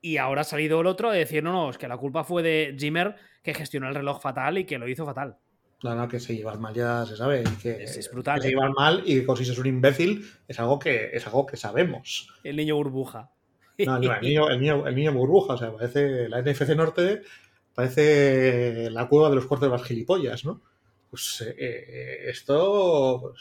[0.00, 2.42] y ahora ha salido el otro a decir, no, no, es que la culpa fue
[2.42, 5.36] de Zimmer que gestionó el reloj fatal y que lo hizo fatal.
[5.84, 7.44] No, no, que se lleva mal ya se sabe.
[7.62, 8.40] Que, es, es brutal.
[8.40, 11.46] Que se lleva mal y que Cosis es un imbécil es algo que, es algo
[11.46, 12.34] que sabemos.
[12.42, 13.30] El niño burbuja.
[13.86, 17.22] No, no el, niño, el, niño, el niño burbuja, o sea, parece la NFC Norte,
[17.78, 20.60] parece la cueva de los quarterbacks gilipollas, ¿no?
[21.10, 23.34] Pues eh, esto.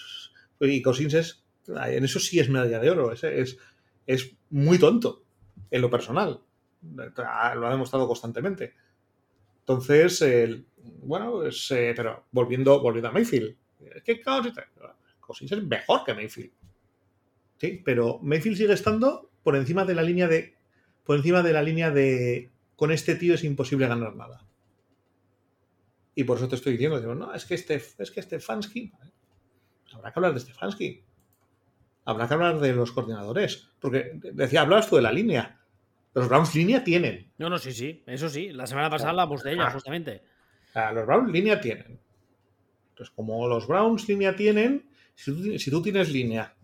[0.57, 1.43] Pues, y Cosins es.
[1.67, 3.11] En eso sí es medalla de oro.
[3.11, 3.57] Es, es,
[4.05, 5.23] es muy tonto,
[5.71, 6.41] en lo personal
[6.81, 8.73] lo ha demostrado constantemente.
[9.59, 13.55] Entonces, eh, bueno, es, eh, pero volviendo, volviendo a Mayfield,
[14.03, 16.51] ¿qué Cousins es mejor que Mayfield.
[17.57, 20.55] Sí, pero Mayfield sigue estando por encima de la línea de.
[21.03, 22.51] Por encima de la línea de.
[22.77, 24.45] Con este tío es imposible ganar nada.
[26.15, 28.93] Y por eso te estoy diciendo, digo, no, es que este, es que Stefanski.
[29.93, 31.03] Habrá que hablar de Stefanski.
[32.05, 33.67] Habrá que hablar de los coordinadores.
[33.81, 35.59] Porque decía, hablabas tú de la línea.
[36.13, 37.31] Los Browns línea tienen.
[37.37, 38.49] No, no, sí, sí, eso sí.
[38.49, 40.21] La semana pasada hablamos de ella, justamente.
[40.73, 41.99] O los Browns línea tienen.
[42.89, 46.55] Entonces, como los Browns línea tienen, si tú, si tú tienes línea,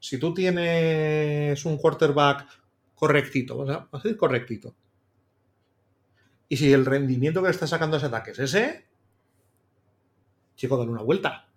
[0.00, 2.46] si tú tienes un quarterback
[2.94, 4.74] correctito, vas a, decir correctito,
[6.48, 8.86] y si el rendimiento que le está sacando ese ataque es ese,
[10.56, 11.48] chico, dale una vuelta.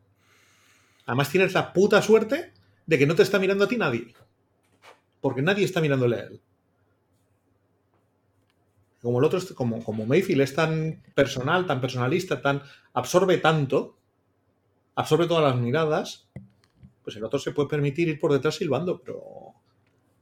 [1.05, 2.53] Además tienes la puta suerte
[2.85, 4.13] de que no te está mirando a ti nadie.
[5.19, 6.41] Porque nadie está mirándole a él
[9.01, 12.61] como el otro, como, como Mayfield es tan personal, tan personalista, tan
[12.93, 13.97] absorbe tanto,
[14.95, 16.27] absorbe todas las miradas,
[17.03, 19.55] pues el otro se puede permitir ir por detrás silbando, pero,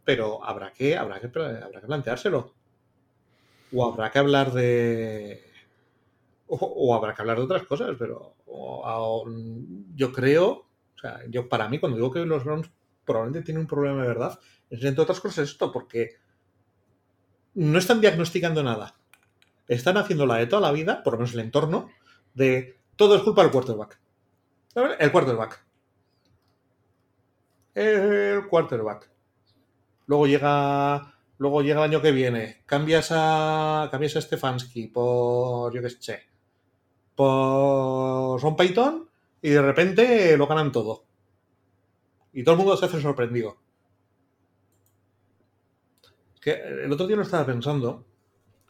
[0.06, 2.54] pero habrá que, habrá que, habrá que planteárselo.
[3.74, 5.44] O habrá que hablar de.
[6.48, 8.34] O, habrá que hablar de otras cosas, pero
[9.96, 12.72] yo creo, o sea, yo para mí, cuando digo que los Browns
[13.06, 16.16] probablemente tienen un problema de verdad, es entre otras cosas esto, porque
[17.54, 18.96] no están diagnosticando nada.
[19.68, 21.90] Están haciendo la de toda la vida, por lo menos el entorno,
[22.34, 24.00] de todo es culpa del quarterback.
[25.00, 25.66] El quarterback.
[27.76, 29.10] El quarterback.
[30.08, 31.14] Luego llega.
[31.40, 32.64] Luego llega el año que viene.
[32.66, 33.88] Cambias a.
[33.90, 35.74] Cambias a Stefanski por.
[35.74, 36.24] yo qué sé.
[37.16, 39.10] Por Son Python.
[39.42, 41.06] Y de repente lo ganan todo.
[42.34, 43.58] Y todo el mundo se hace sorprendido.
[46.42, 48.06] Que el otro día lo estaba pensando.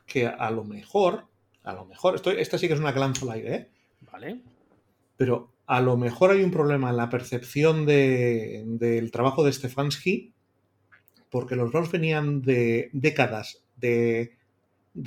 [0.06, 1.26] Que a lo mejor.
[1.64, 2.16] A lo mejor.
[2.16, 3.70] Esto, esta sí que es una al aire, ¿eh?
[4.12, 4.44] Vale.
[5.18, 10.34] Pero a lo mejor hay un problema en la percepción del trabajo de Stefanski,
[11.30, 14.36] porque los Browns venían de décadas de,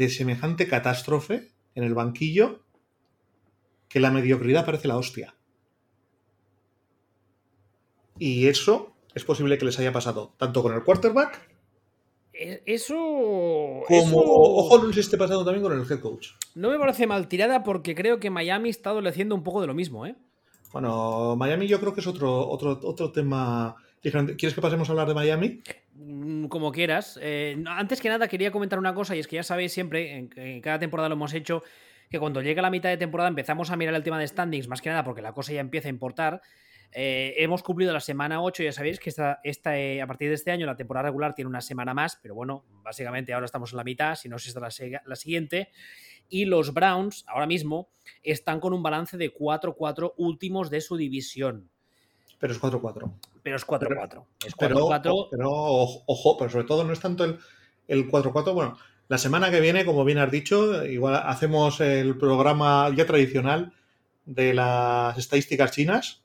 [0.08, 2.60] semejante catástrofe en el banquillo
[3.88, 5.34] que la mediocridad parece la hostia.
[8.18, 11.50] Y eso es posible que les haya pasado tanto con el quarterback.
[12.32, 12.94] E, eso.
[12.94, 16.28] Como, ojo, no les esté pasando también con el head coach.
[16.54, 19.74] No me parece mal tirada porque creo que Miami está adoleciendo un poco de lo
[19.74, 20.16] mismo, ¿eh?
[20.72, 25.06] Bueno, Miami yo creo que es otro, otro, otro tema ¿Quieres que pasemos a hablar
[25.06, 25.62] de Miami?
[25.94, 27.18] Mm, como quieras.
[27.22, 30.60] Eh, antes que nada, quería comentar una cosa, y es que ya sabéis siempre, en,
[30.60, 31.62] cada temporada lo hemos hecho,
[32.10, 34.82] que cuando llega la mitad de temporada empezamos a mirar el tema de standings, más
[34.82, 36.42] que nada porque la cosa ya empieza a importar.
[36.94, 40.34] Eh, hemos cumplido la semana 8, ya sabéis que esta, esta eh, a partir de
[40.34, 43.76] este año la temporada regular tiene una semana más, pero bueno, básicamente ahora estamos en
[43.78, 44.68] la mitad, si no es esta la,
[45.06, 45.70] la siguiente
[46.28, 47.88] y los Browns ahora mismo
[48.22, 51.70] están con un balance de 4-4 últimos de su división.
[52.40, 53.12] Pero es 4-4.
[53.42, 54.24] Pero es 4-4.
[54.46, 55.28] Es 4-4.
[55.30, 58.54] Pero, ojo, pero sobre todo no es tanto el 4-4.
[58.54, 58.78] bueno,
[59.08, 63.72] la semana que viene, como bien has dicho, igual hacemos el programa ya tradicional
[64.24, 66.22] de las estadísticas chinas.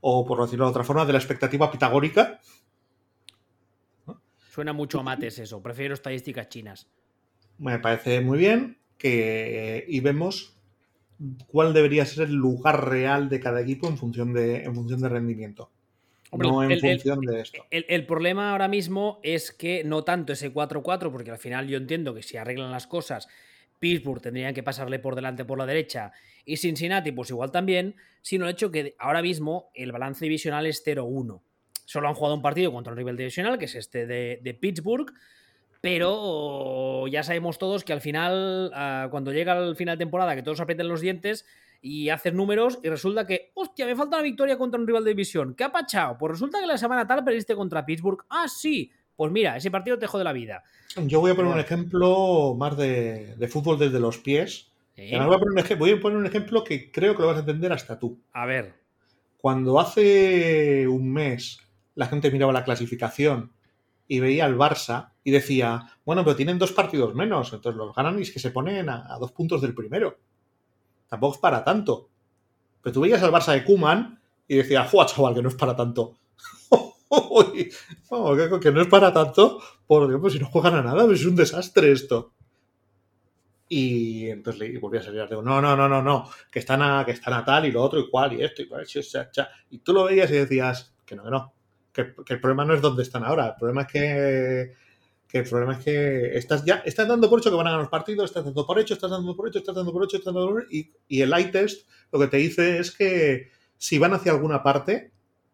[0.00, 2.40] O por decirlo de otra forma, de la expectativa pitagórica.
[4.50, 5.62] Suena mucho a mates eso.
[5.62, 6.86] Prefiero estadísticas chinas
[7.58, 10.53] me parece muy bien que y vemos
[11.46, 15.08] cuál debería ser el lugar real de cada equipo en función de, en función de
[15.08, 15.70] rendimiento.
[16.32, 17.64] no en función de esto.
[17.70, 22.14] El, problema ahora mismo es que no tanto ese 4-4, porque al final yo entiendo
[22.14, 23.28] que si arreglan las cosas,
[23.78, 26.12] Pittsburgh tendrían que pasarle por delante por la derecha
[26.44, 30.84] y Cincinnati pues igual también, sino el hecho que ahora mismo el balance divisional es
[30.84, 31.40] 0-1.
[31.86, 35.12] Solo han jugado un partido contra el rival divisional, que es este de, de Pittsburgh,
[35.84, 40.42] pero ya sabemos todos que al final, ah, cuando llega el final de temporada, que
[40.42, 41.44] todos aprieten los dientes
[41.82, 45.10] y haces números y resulta que, hostia, me falta una victoria contra un rival de
[45.10, 45.54] división.
[45.54, 46.16] ¿Qué ha pachado?
[46.16, 48.24] Pues resulta que la semana tal perdiste contra Pittsburgh.
[48.30, 48.90] Ah, sí.
[49.14, 50.62] Pues mira, ese partido te jode la vida.
[50.96, 54.72] Yo voy a poner un ejemplo más de, fútbol desde los pies.
[54.96, 57.74] Voy, a poner voy a poner un ejemplo que creo que lo vas a entender
[57.74, 58.18] hasta tú.
[58.32, 58.72] A ver.
[59.36, 61.58] Cuando hace un mes
[61.94, 63.52] la gente miraba la clasificación
[64.08, 68.18] y veía al Barça y decía, bueno, pero tienen dos partidos menos, entonces los ganan
[68.18, 70.18] y es que se ponen a, dos puntos del primero.
[71.08, 72.10] Tampoco es para tanto.
[72.82, 75.74] Pero tú veías al Barça de Kuman y decías, ¡juá, chaval, que no es para
[75.74, 76.18] tanto!
[78.60, 81.36] que, no es para tanto, por Dios, pues si no juegan a nada, es un
[81.36, 82.32] desastre esto.
[83.66, 87.02] Y entonces le volví a salir, digo, no, no, no, no, no, que están a,
[87.06, 88.86] que están a tal y lo otro y cual y esto y cual,
[89.70, 91.54] y tú lo veías y decías, que no, que no,
[91.92, 94.83] que, el problema no es dónde están ahora, el problema es que,
[95.38, 97.90] el problema es que estás ya estás dando por hecho que van a ganar los
[97.90, 100.50] partidos, estás dando por hecho, estás dando por hecho, estás dando por hecho, estás dando
[100.50, 104.14] por hecho, y, y el eye test lo que te dice es que si van
[104.14, 105.10] hacia alguna parte,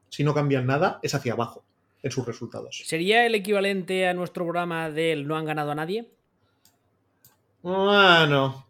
[0.08, 1.64] si no cambian nada, es hacia abajo
[2.02, 2.82] en sus resultados.
[2.84, 6.08] ¿Sería el equivalente a nuestro programa del no han ganado a nadie?
[7.62, 8.66] Bueno, o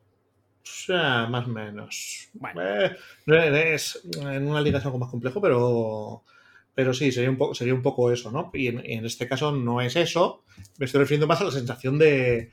[0.62, 2.28] sea, más o menos.
[2.34, 2.60] Bueno.
[2.62, 6.24] Eh, es, en una liga es algo más complejo, pero
[6.74, 8.50] pero sí, sería un poco, sería un poco eso, ¿no?
[8.54, 10.44] Y en, este caso no es eso.
[10.78, 12.52] Me estoy refiriendo más a la sensación de.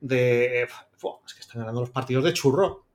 [0.00, 2.86] de es que están ganando los partidos de churro.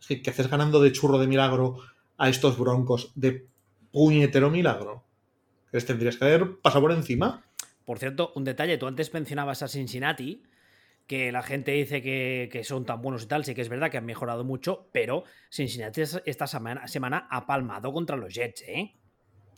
[0.00, 1.78] Es que, ¿qué haces ganando de churro de milagro
[2.18, 3.46] a estos broncos de
[3.92, 5.04] puñetero milagro?
[5.70, 7.44] Que les tendrías que haber pasado por encima.
[7.84, 10.42] Por cierto, un detalle, tú antes mencionabas a Cincinnati,
[11.06, 13.98] que la gente dice que, son tan buenos y tal, sí que es verdad que
[13.98, 18.96] han mejorado mucho, pero Cincinnati esta semana, semana ha palmado contra los Jets, ¿eh?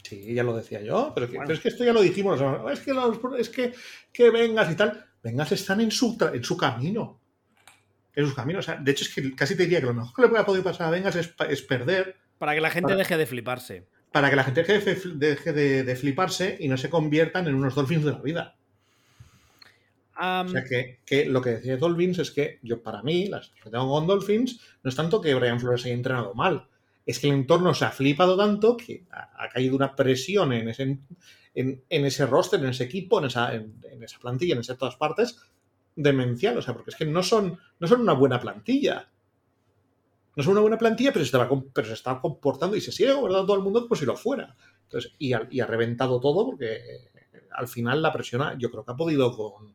[0.09, 2.41] Sí, ya lo decía yo, pero, es que esto ya lo dijimos.
[2.71, 2.93] Es que,
[3.41, 3.75] es que,
[4.13, 5.05] que Vengas y tal.
[5.21, 7.21] Vengas están en su, en su camino.
[8.15, 8.69] En sus caminos.
[8.81, 10.87] de hecho, es que casi te diría que lo mejor que le puede poder pasar
[10.87, 12.15] a Vengas es, perder.
[12.39, 13.89] Para que la gente deje de fliparse.
[14.13, 18.13] para que la gente deje, de, fliparse y no se conviertan en unos Dolphins de
[18.13, 18.57] la vida.
[20.17, 20.63] o sea,
[21.05, 24.61] que, lo que decía Dolphins es que yo, para mí, las que tengo con Dolphins,
[24.85, 26.69] no es tanto que Brian Flores haya entrenado mal,
[27.07, 30.99] es que el entorno se ha flipado tanto que ha, caído una presión en ese,
[31.55, 33.53] en, ese roster, en ese equipo, en esa,
[34.21, 35.39] plantilla, en esas todas partes,
[35.95, 36.59] demencial.
[36.59, 39.09] O sea, porque es que no son, no son una buena plantilla.
[40.35, 41.39] No son una buena plantilla, pero se,
[41.73, 44.57] pero se está comportando y se sigue guardando todo el mundo como si lo fuera.
[44.83, 46.81] Entonces, y, ha, reventado todo porque
[47.53, 49.75] al final la presión yo creo que ha podido con,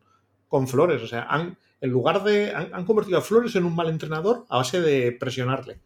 [0.50, 1.02] con Flores.
[1.02, 2.52] O sea, han, en lugar de.
[2.54, 5.80] Han, convertido a Flores en un mal entrenador a base de presionarle.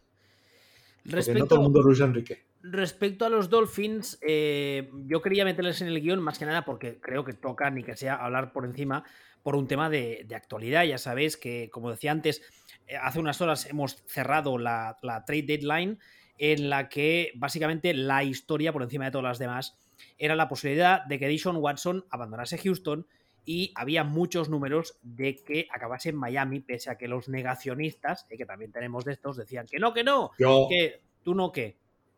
[1.06, 2.46] Respecto, todo el mundo Luis Enrique.
[2.64, 7.00] Respecto a los Dolphins, eh, yo quería meterles en el guion más que nada porque
[7.00, 9.04] creo que toca ni que sea hablar por encima
[9.44, 10.84] por un tema de, actualidad.
[10.84, 12.42] Ya sabéis que, como decía antes,
[12.88, 16.00] eh, hace unas horas hemos cerrado la, trade deadline
[16.40, 19.78] en la que básicamente la historia por encima de todas las demás
[20.18, 23.06] era la posibilidad de que Dishon Watson abandonase Houston
[23.46, 28.38] y había muchos números de que acabase en Miami, pese a que los negacionistas, y
[28.38, 30.32] que también tenemos de estos, decían que no, que no,
[30.70, 31.78] que tú no qué.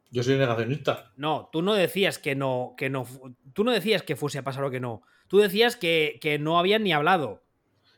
[0.09, 1.11] Yo soy negacionista.
[1.17, 3.05] No, tú no decías que no, que no,
[3.53, 5.01] tú no decías que fuese a pasar o que no.
[5.27, 7.43] Tú decías que, que no habían ni hablado.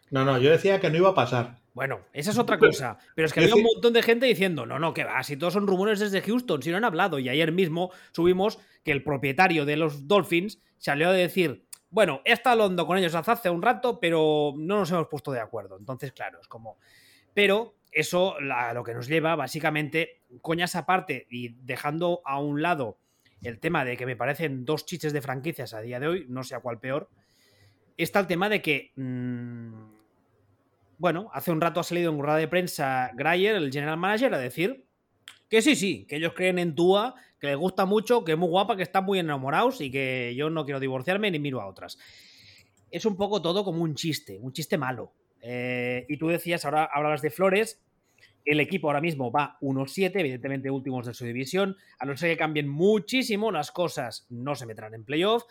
[0.10, 1.60] No, no, yo decía que no iba a pasar.
[1.74, 2.98] Bueno, esa es otra cosa.
[3.16, 5.54] Pero es que había un montón de gente diciendo, no, no, que va, si todos
[5.54, 7.20] son rumores desde Houston, si no han hablado.
[7.20, 12.34] Y ayer mismo subimos que el propietario de los Dolphins salió a decir, bueno, he
[12.34, 15.78] estado hablando con ellos hace un rato, pero no nos hemos puesto de acuerdo.
[15.78, 16.78] Entonces, claro, es como...
[17.34, 22.98] Pero eso lo que nos lleva, básicamente, coñas aparte y dejando a un lado
[23.42, 26.44] el tema de que me parecen dos chiches de franquicias a día de hoy, no
[26.44, 27.10] sé a cuál peor,
[27.98, 28.92] está el tema de que...
[28.96, 30.00] Mm,
[30.98, 34.38] bueno, hace un rato ha salido en rueda de prensa Grayer, el general manager, a
[34.38, 34.86] decir
[35.50, 38.50] que sí, sí, que ellos creen en Tua, que les gusta mucho, que es muy
[38.50, 41.98] guapa, que están muy enamorados y que yo no quiero divorciarme ni miro a otras.
[42.92, 45.14] Es un poco todo como un chiste, un chiste malo.
[45.42, 47.82] Eh, y tú decías, ahora hablabas de Flores,
[48.46, 52.38] el equipo ahora mismo va 1-7, evidentemente últimos de su división, a no ser que
[52.38, 55.44] cambien muchísimo las cosas, no se meterán en playoff.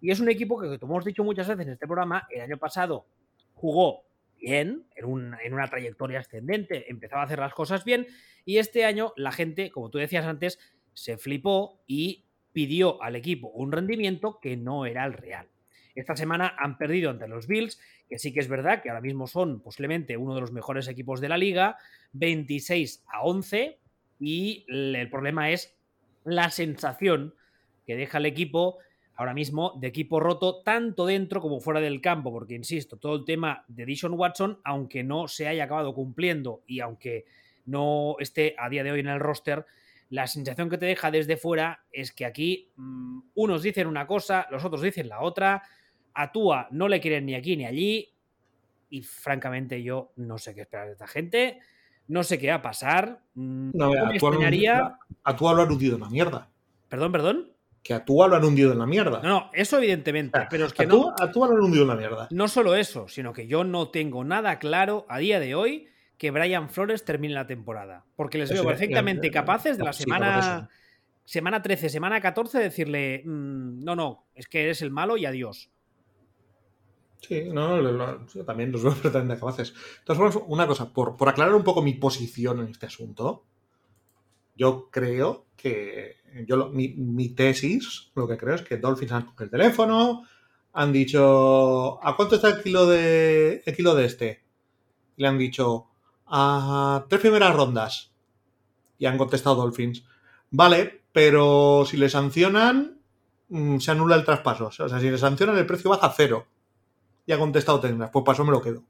[0.00, 2.58] Y es un equipo que, como hemos dicho muchas veces en este programa, el año
[2.58, 3.06] pasado
[3.54, 4.04] jugó
[4.40, 8.06] bien, en, en una trayectoria ascendente, empezaba a hacer las cosas bien,
[8.44, 10.58] y este año la gente, como tú decías antes,
[10.92, 15.48] se flipó y pidió al equipo un rendimiento que no era el real.
[15.94, 19.26] Esta semana han perdido ante los Bills, que sí que es verdad que ahora mismo
[19.26, 21.76] son posiblemente uno de los mejores equipos de la liga,
[22.12, 23.78] 26 a 11,
[24.20, 25.76] y el problema es
[26.24, 27.34] la sensación
[27.86, 28.78] que deja el equipo
[29.16, 33.24] ahora mismo de equipo roto tanto dentro como fuera del campo, porque insisto, todo el
[33.24, 37.24] tema de Dishon Watson, aunque no se haya acabado cumpliendo y aunque
[37.66, 39.66] no esté a día de hoy en el roster,
[40.10, 44.46] la sensación que te deja desde fuera es que aquí mm, unos dicen una cosa,
[44.50, 45.62] los otros dicen la otra,
[46.12, 48.12] a Tua no le quieren ni aquí ni allí,
[48.90, 51.58] y francamente yo no sé qué esperar de esta gente,
[52.06, 53.22] no sé qué va a pasar.
[53.34, 56.50] Mm, no, a, Tua lo han hundido en la mierda.
[56.88, 57.53] Perdón, perdón.
[57.84, 59.20] Que a Tua lo han hundido en la mierda.
[59.22, 61.14] No, no, eso evidentemente, pero es que a no.
[61.20, 62.28] a Tua lo han hundido en la mierda.
[62.30, 66.30] No solo eso, sino que yo no tengo nada claro a día de hoy que
[66.30, 68.04] Brian Flores termine la temporada.
[68.16, 70.70] Porque les veo perfectamente capaces de la semana,
[71.24, 75.70] semana 13, semana 14 decirle, mm, no, no, es que eres el malo y adiós.
[77.20, 79.74] Sí, no, también los veo perfectamente capaces.
[80.00, 83.44] Entonces, una cosa, por, aclarar un poco mi posición en este asunto,
[84.56, 89.50] yo creo que yo mi, tesis, lo que creo es que Dolphins han cogido el
[89.50, 90.24] teléfono,
[90.72, 94.44] han dicho, ¿a cuánto está el kilo de, el kilo de este?
[95.16, 95.86] Y le han dicho,
[96.26, 98.12] a tres primeras rondas.
[98.98, 100.04] Y han contestado Dolphins.
[100.50, 102.98] Vale, pero si le sancionan,
[103.48, 104.66] mm, se anula el traspaso.
[104.66, 106.46] O sea, si le sancionan, el precio baja a cero.
[107.26, 108.10] Y ha contestado Tecnas.
[108.12, 108.84] Pues paso me lo quedo.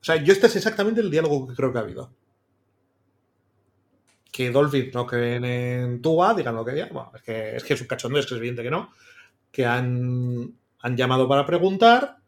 [0.00, 2.12] O sea, yo este es exactamente el diálogo que creo que ha habido.
[4.30, 6.90] Que Dolphins no creen en Tua, digan lo que digan.
[6.92, 8.92] Bueno, es que es, que es un cachondeo, es que es evidente que no.
[9.50, 12.18] Que han, han llamado para preguntar,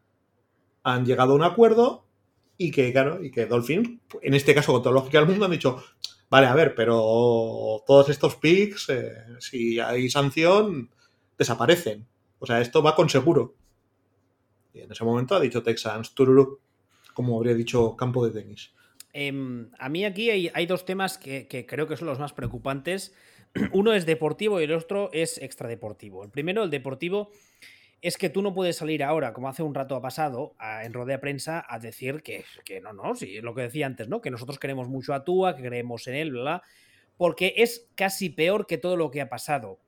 [0.83, 2.07] han llegado a un acuerdo
[2.57, 5.51] y que, claro, y que Dolphin, en este caso con toda lógica del mundo, han
[5.51, 5.83] dicho,
[6.29, 10.91] vale, a ver, pero todos estos picks, eh, si hay sanción,
[11.39, 12.07] desaparecen.
[12.39, 13.55] O sea, esto va con seguro.
[14.75, 16.61] Y en ese momento ha dicho Texans, tururu,
[17.15, 18.73] como habría dicho campo de tenis.
[19.13, 23.15] Em, a mí aquí hay, dos temas que, creo que son los más preocupantes.
[23.73, 26.25] Uno es deportivo y el otro es extradeportivo.
[26.25, 27.31] El primero, el deportivo,
[28.03, 31.21] es que tú no puedes salir ahora, como hace un rato ha pasado, en rodea
[31.21, 34.21] prensa, a decir que, que no, no, sí, lo que decía antes, ¿no?
[34.21, 36.63] Que nosotros queremos mucho a Tua, que creemos en él, bla,
[37.19, 39.81] porque es casi peor que todo lo que ha pasado.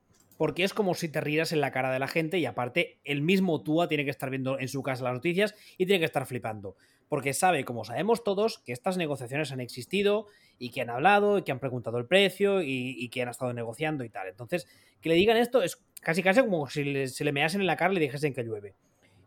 [0.43, 3.23] Porque es como si te rieras en la cara de la gente y aparte el
[3.23, 6.27] mismo Tua tiene que estar viendo en su casa las noticias y tiene que estar
[6.27, 6.75] flipando.
[7.09, 10.27] Porque sabe, como sabemos todos, que estas negociaciones han existido
[10.59, 14.03] y que han hablado y que han preguntado el precio y, que han estado negociando
[14.03, 14.27] y tal.
[14.27, 14.67] Entonces,
[15.01, 17.93] que le digan esto es casi casi como si se le measen en la cara
[17.93, 18.75] y le dijesen que llueve.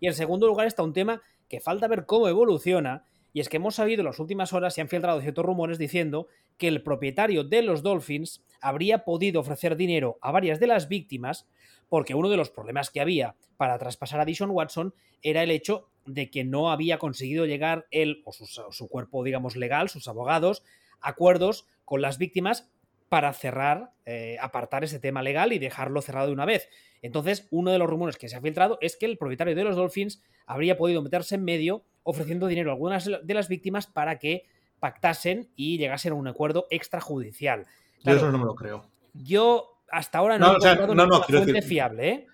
[0.01, 3.05] Y en segundo lugar está un tema que falta ver cómo evoluciona
[3.36, 6.29] y es que hemos sabido en las últimas horas, se han filtrado ciertos rumores diciendo
[6.57, 11.45] que el propietario de los Dolphins habría podido ofrecer dinero a varias de las víctimas
[11.89, 15.89] porque uno de los problemas que había para traspasar a Dishon Watson era el hecho
[16.05, 20.63] de que no había conseguido llegar él o su, cuerpo, digamos, legal, sus abogados,
[21.01, 22.71] acuerdos con las víctimas
[23.10, 26.70] para cerrar, eh, apartar ese tema legal y dejarlo cerrado de una vez.
[27.01, 29.76] Entonces, uno de los rumores que se ha filtrado es que el propietario de los
[29.76, 34.45] Dolphins habría podido meterse en medio ofreciendo dinero a algunas de las víctimas para que
[34.80, 37.66] pactasen y llegasen a un acuerdo extrajudicial.
[38.03, 38.86] yo eso no me lo creo.
[39.14, 42.28] Yo hasta ahora no, he encontrado ninguna fuente fiable, ¿eh?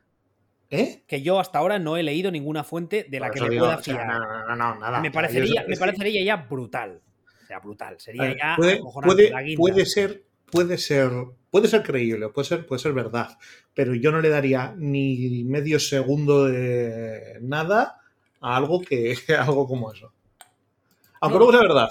[0.70, 1.04] ¿eh?
[1.08, 4.08] Que yo hasta ahora no he leído ninguna fuente de la que me pueda fiar.
[4.08, 5.00] no, no, nada.
[5.00, 7.02] Me parecería, me parecería ya brutal.
[7.44, 8.00] O sea, brutal.
[8.00, 8.56] Sería ya.
[8.58, 11.12] Puede, puede, puede, ser, puede ser.
[11.50, 13.38] Puede ser creíble, puede ser, puede ser verdad.
[13.74, 17.98] Pero yo no le daría ni medio segundo de nada
[18.40, 20.14] a algo que algo como eso.
[21.24, 21.90] Aunque luego es verdad,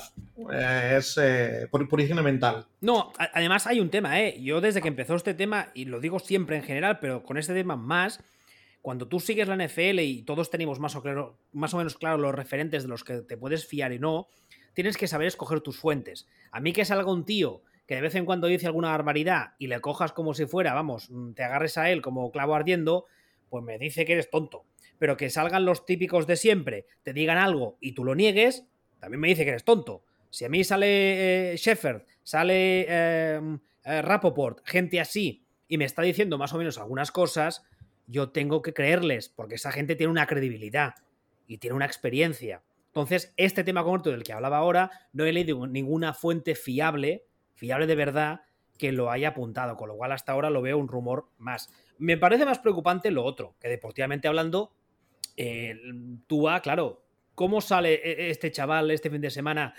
[0.53, 2.67] eh, es eh, por, por, higiene mental.
[2.81, 4.37] No, además hay un tema, ¿eh?
[4.43, 7.55] Yo desde que empezó este tema, y lo digo siempre en general, pero con este
[7.55, 8.21] tema más,
[8.83, 12.19] cuando tú sigues la NFL y todos tenemos más o, claro, más o menos claro
[12.19, 14.27] los referentes de los que te puedes fiar y no,
[14.75, 16.27] tienes que saber escoger tus fuentes.
[16.51, 19.67] A mí que salga un tío que de vez en cuando dice alguna barbaridad y
[19.67, 23.07] le cojas como si fuera, vamos, te agarres a él como clavo ardiendo,
[23.49, 24.65] pues me dice que eres tonto
[25.01, 28.67] pero que salgan los típicos de siempre, te digan algo y tú lo niegues,
[29.01, 30.05] también me dice que eres tonto.
[30.29, 36.03] Si a mí sale eh, Shepard, sale em, eh, Rapoport, gente así, y me está
[36.03, 37.65] diciendo más o menos algunas cosas,
[38.07, 40.97] yo tengo que creerles, porque esa gente tiene una credibilidad
[41.47, 42.63] y tiene una experiencia.
[42.89, 47.25] Entonces, este tema concreto del que hablaba ahora, no he leído ninguna fuente fiable,
[47.61, 48.41] fiable de verdad,
[48.79, 51.69] que lo haya apuntado, con lo cual hasta ahora lo veo un rumor más.
[51.99, 54.73] Me parece más preocupante lo otro, que deportivamente hablando,
[55.37, 55.77] eh,
[56.27, 57.05] Tua, claro,
[57.35, 59.75] ¿cómo sale e-, este chaval este fin de semana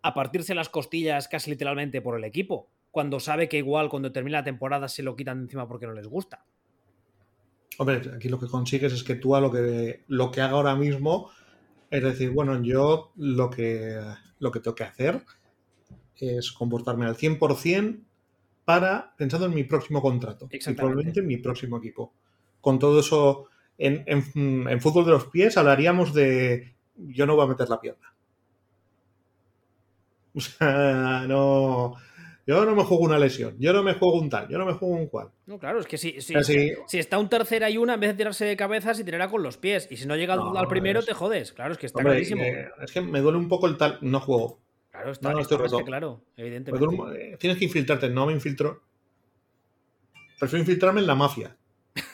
[0.00, 2.70] a partirse las costillas casi literalmente por el equipo?
[2.92, 6.06] Cuando sabe que igual cuando termina la temporada se lo quitan encima porque no les
[6.06, 6.44] gusta.
[7.78, 11.32] Hombre, aquí lo que consigues es que Tua lo que, lo que haga ahora mismo
[11.90, 14.00] es decir, bueno, yo lo que,
[14.38, 15.24] lo que tengo que hacer
[16.18, 18.00] es comportarme al 100%
[18.64, 22.12] para pensando en mi próximo contrato y probablemente en mi próximo equipo.
[22.60, 23.48] Con todo eso
[23.78, 28.10] en, fútbol de los pies hablaríamos de yo no voy a meter la pierna.
[30.36, 31.94] O sea, no.
[32.46, 34.74] Yo no me juego una lesión, yo no me juego un tal, yo no me
[34.74, 35.30] juego un cual.
[35.46, 36.34] No, claro, es que si, si,
[36.98, 39.56] está un tercera y una, en vez de tirarse de cabeza, se tirará con los
[39.56, 39.86] pies.
[39.90, 41.52] Y si no llega al primero, te jodes.
[41.52, 42.42] Claro, es que está clarísimo.
[42.42, 43.98] Eh, es que me duele un poco el tal.
[44.02, 44.63] No juego.
[45.04, 46.86] Claro, está, no, claro, evidentemente.
[47.18, 48.82] Eh, tienes que infiltrarte, no me infiltro.
[50.38, 51.56] Prefiero infiltrarme en la mafia.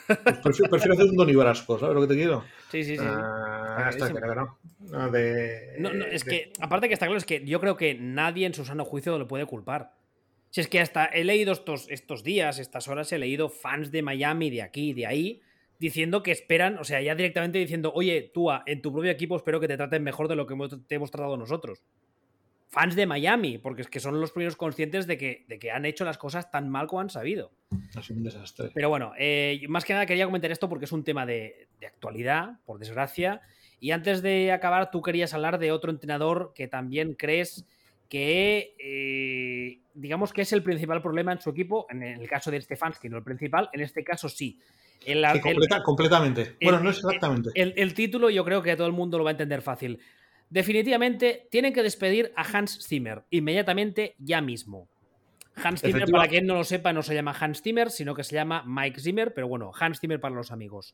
[0.07, 2.43] Pues prefiero, hacer un Don Brasco, ¿sabes lo que te quiero?
[2.69, 3.03] Sí, sí, sí.
[3.03, 3.89] Ah,
[5.77, 8.65] no, es que, aparte que está claro, es que yo creo que nadie en su
[8.65, 9.93] sano juicio lo puede culpar.
[10.49, 14.01] Si es que hasta he leído estos, estos días, estas horas, he leído fans de
[14.01, 15.41] Miami, de aquí, de ahí,
[15.79, 19.61] diciendo que esperan, o sea, ya directamente diciendo, oye, tú, en tu propio equipo espero
[19.61, 20.55] que te traten mejor de lo que
[20.87, 21.81] te hemos tratado nosotros
[22.71, 25.85] fans de Miami, porque es que son los primeros conscientes de que, de que han
[25.85, 27.51] hecho las cosas tan mal como han sabido.
[28.01, 28.71] Sido un desastre.
[28.73, 32.59] Pero bueno, eh, más que nada quería comentar esto porque es un tema de, actualidad,
[32.65, 33.41] por desgracia.
[33.81, 37.65] Y antes de acabar, tú querías hablar de otro entrenador que también crees
[38.07, 41.87] que, eh, digamos que es el principal problema en su equipo.
[41.89, 44.57] En el caso de Stefanski, no el principal, en este caso sí.
[45.83, 46.55] completamente.
[46.61, 47.49] bueno, no es exactamente.
[47.53, 49.99] el, título yo creo que todo el mundo lo va a entender fácil.
[50.51, 54.89] Definitivamente tienen que despedir a Hans Zimmer inmediatamente, ya mismo.
[55.55, 58.35] Hans Zimmer, para quien no lo sepa, no se llama Hans Zimmer, sino que se
[58.35, 60.93] llama Mike Zimmer, pero bueno, Hans Zimmer para los amigos.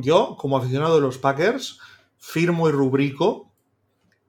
[0.00, 1.80] yo, como aficionado de los Packers,
[2.16, 3.52] firmo y rubrico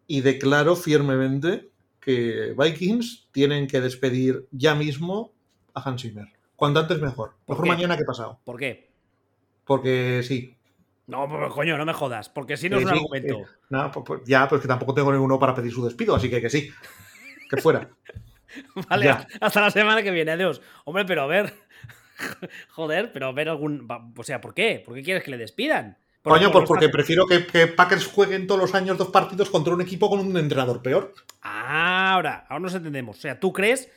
[0.08, 1.70] y declaro firmemente
[2.00, 5.34] que Vikings tienen que despedir ya mismo
[5.76, 6.30] a Hans Zimmer.
[6.56, 7.36] Cuanto antes mejor.
[7.48, 8.39] Mejor mañana que pasado.
[8.44, 8.89] ¿Por qué?
[9.66, 10.58] Porque sí.
[11.08, 13.41] No, pues coño, no me jodas, porque si no es un argumento.
[13.70, 16.41] no, pues, pues, ya, pues que tampoco tengo ninguno para pedir su despido, así que
[16.41, 16.72] que sí.
[17.49, 17.89] Que fuera.
[18.89, 20.62] vale, hasta la semana que viene, adiós.
[20.86, 21.54] Hombre, pero a ver.
[22.70, 23.88] Joder, pero a ver algún.
[24.16, 24.82] O sea, ¿por qué?
[24.86, 25.97] ¿Por qué quieres que le despidan?
[26.22, 29.82] Coño, pues porque prefiero que, que, Packers jueguen todos los años dos partidos contra un
[29.82, 31.14] equipo con un entrenador peor.
[31.41, 33.18] Ah, ahora, ahora nos entendemos.
[33.18, 33.91] O sea, ¿tú crees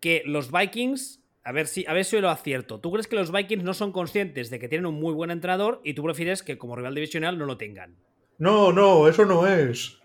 [0.00, 2.80] que los Vikings, a ver si, a ver si lo acierto.
[2.80, 5.80] ¿Tú crees que los Vikings no son conscientes de que tienen un muy buen entrenador
[5.84, 7.94] y tú prefieres que como rival divisional no lo tengan?
[8.38, 9.98] No, no, eso no es.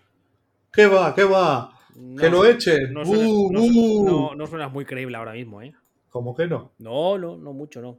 [0.72, 1.14] ¿Qué va?
[1.14, 1.78] ¿Qué va?
[2.18, 2.92] que lo echen.
[2.94, 4.34] No suena, ¡Uh, no, uh!
[4.34, 5.74] no suena muy creíble ahora mismo, ¿eh?
[6.08, 6.72] ¿Cómo que no?
[6.78, 7.98] No, no, no mucho, no.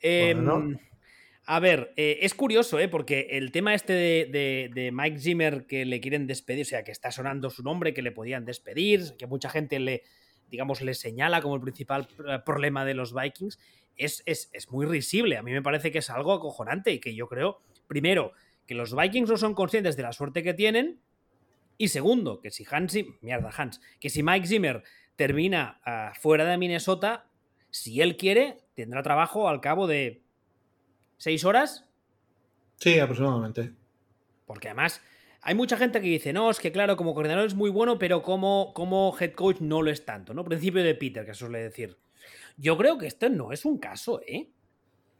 [0.00, 0.78] Em, Bueno.
[1.50, 2.88] A ver, eh, es curioso, ¿eh?
[2.88, 6.84] Porque el tema este de, de- de Mike Zimmer que le quieren despedir, o sea,
[6.84, 10.02] que está sonando su nombre, que le podían despedir, que mucha gente le,
[10.50, 12.08] digamos, le señala como el principal
[12.44, 13.58] problema de los Vikings,
[13.96, 15.36] es, es- es muy risible.
[15.36, 18.32] A mí me parece que es algo acojonante y que yo creo, primero,
[18.66, 21.00] que los Vikings no son conscientes de la suerte que tienen.
[21.78, 24.82] Y segundo, que si Hans, mierda, Hans, que si Mike Zimmer
[25.16, 27.26] termina ah, fuera de Minnesota,
[27.70, 30.22] si él quiere, tendrá trabajo al cabo de
[31.16, 31.86] seis horas.
[32.76, 33.72] Sí, aproximadamente.
[34.46, 35.02] Porque además,
[35.40, 38.22] hay mucha gente que dice, no, es que claro, como coordinador es muy bueno, pero
[38.22, 40.44] como, como head coach no lo es tanto, ¿no?
[40.44, 41.96] Principio de Peter, que suele decir.
[42.56, 44.50] Yo creo que este no es un caso, ¿eh?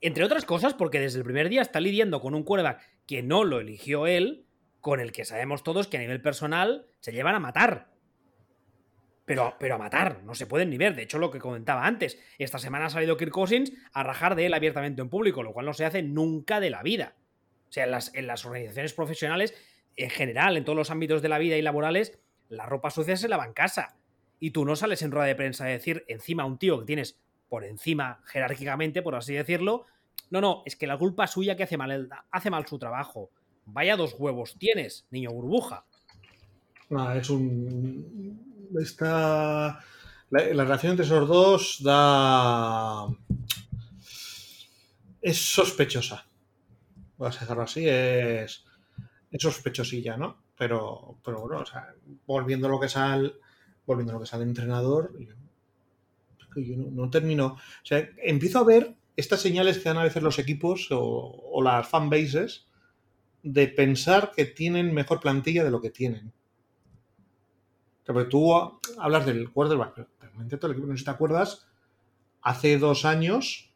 [0.00, 3.44] Entre otras cosas, porque desde el primer día está lidiando con un quarterback que no
[3.44, 4.44] lo eligió él,
[4.80, 7.90] con el que sabemos todos que a nivel personal se llevan a matar.
[9.24, 10.94] Pero, pero a matar, no se pueden ni ver.
[10.94, 14.46] De hecho, lo que comentaba antes, esta semana ha salido Kirk Cousins a rajar de
[14.46, 17.16] él abiertamente en público, lo cual no se hace nunca de la vida.
[17.68, 19.54] O sea, en las, en las organizaciones profesionales,
[19.99, 22.18] en general, en todos los ámbitos de la vida y laborales,
[22.49, 23.96] la ropa sucia se lava en casa.
[24.40, 26.86] Y tú no sales en rueda de prensa a decir encima a un tío que
[26.86, 27.18] tienes
[27.49, 29.86] por encima jerárquicamente, por así decirlo.
[30.30, 33.30] No, no, es que la culpa es suya que hace mal, hace mal su trabajo.
[33.66, 35.84] Vaya dos huevos tienes, niño burbuja.
[36.90, 38.68] No, es un.
[38.80, 39.80] Está.
[40.30, 43.09] La, la relación entre esos dos da.
[45.20, 46.26] Es sospechosa.
[47.16, 48.67] Voy a dejarlo así, es.
[49.30, 50.42] Es sospechosilla, ¿no?
[50.56, 51.94] Pero, pero bueno, o sea,
[52.26, 53.38] volviendo a lo que es al.
[53.86, 55.34] Volviendo a lo que es al entrenador, yo,
[56.60, 57.46] yo no, no termino.
[57.46, 61.62] O sea, empiezo a ver estas señales que dan a veces los equipos o, o
[61.62, 62.68] las fanbases
[63.42, 66.32] de pensar que tienen mejor plantilla de lo que tienen.
[68.02, 68.52] O sea, porque tú
[68.98, 71.66] hablas del quarterback, pero realmente todo el equipo, no sé si te acuerdas,
[72.42, 73.72] hace dos años,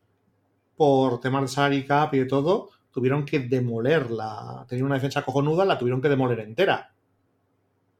[0.76, 4.64] por temas de salary cap y de todo, tuvieron que demoler la.
[4.68, 6.94] Tenía una defensa cojonuda, la tuvieron que demoler entera.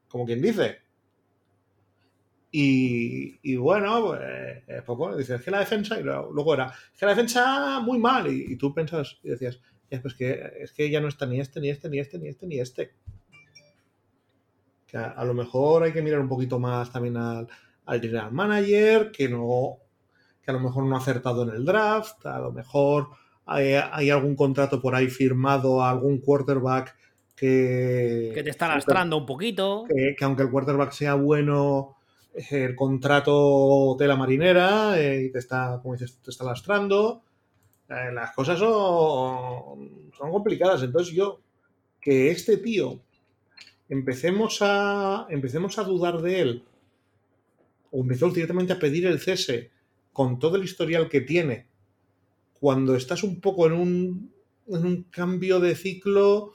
[0.07, 0.83] Como quien dice.
[2.51, 7.05] Y, y bueno, pues, poco, dices, es que la defensa, y luego era, es que
[7.07, 11.01] la defensa muy mal, y, tú pensas y decías, ya, pues que, es que ya
[11.01, 12.91] no está ni este, ni este, ni este, ni este, ni este.
[14.85, 17.47] Que a, a lo mejor hay que mirar un poquito más también al,
[17.85, 19.79] al general manager, que no,
[20.43, 23.07] que a lo mejor no ha acertado en el draft, a lo mejor
[23.45, 26.95] hay, hay algún contrato por ahí firmado a algún quarterback
[27.35, 29.85] que, Que te está lastrando un poquito.
[29.87, 31.95] que, que aunque el quarterback sea bueno,
[32.33, 37.23] eh, el contrato tela marinera eh, y te está, como dices, te está lastrando.
[37.89, 40.83] Eh, las cosas son, son complicadas.
[40.83, 41.41] Entonces yo,
[42.01, 42.99] que este tío
[43.89, 46.63] empecemos a, empecemos a dudar de él,
[47.91, 49.71] o empezó directamente a pedir el cese
[50.11, 51.67] con todo el historial que tiene,
[52.63, 54.33] cuando estás un poco en un,
[54.69, 56.53] en un cambio de ciclo,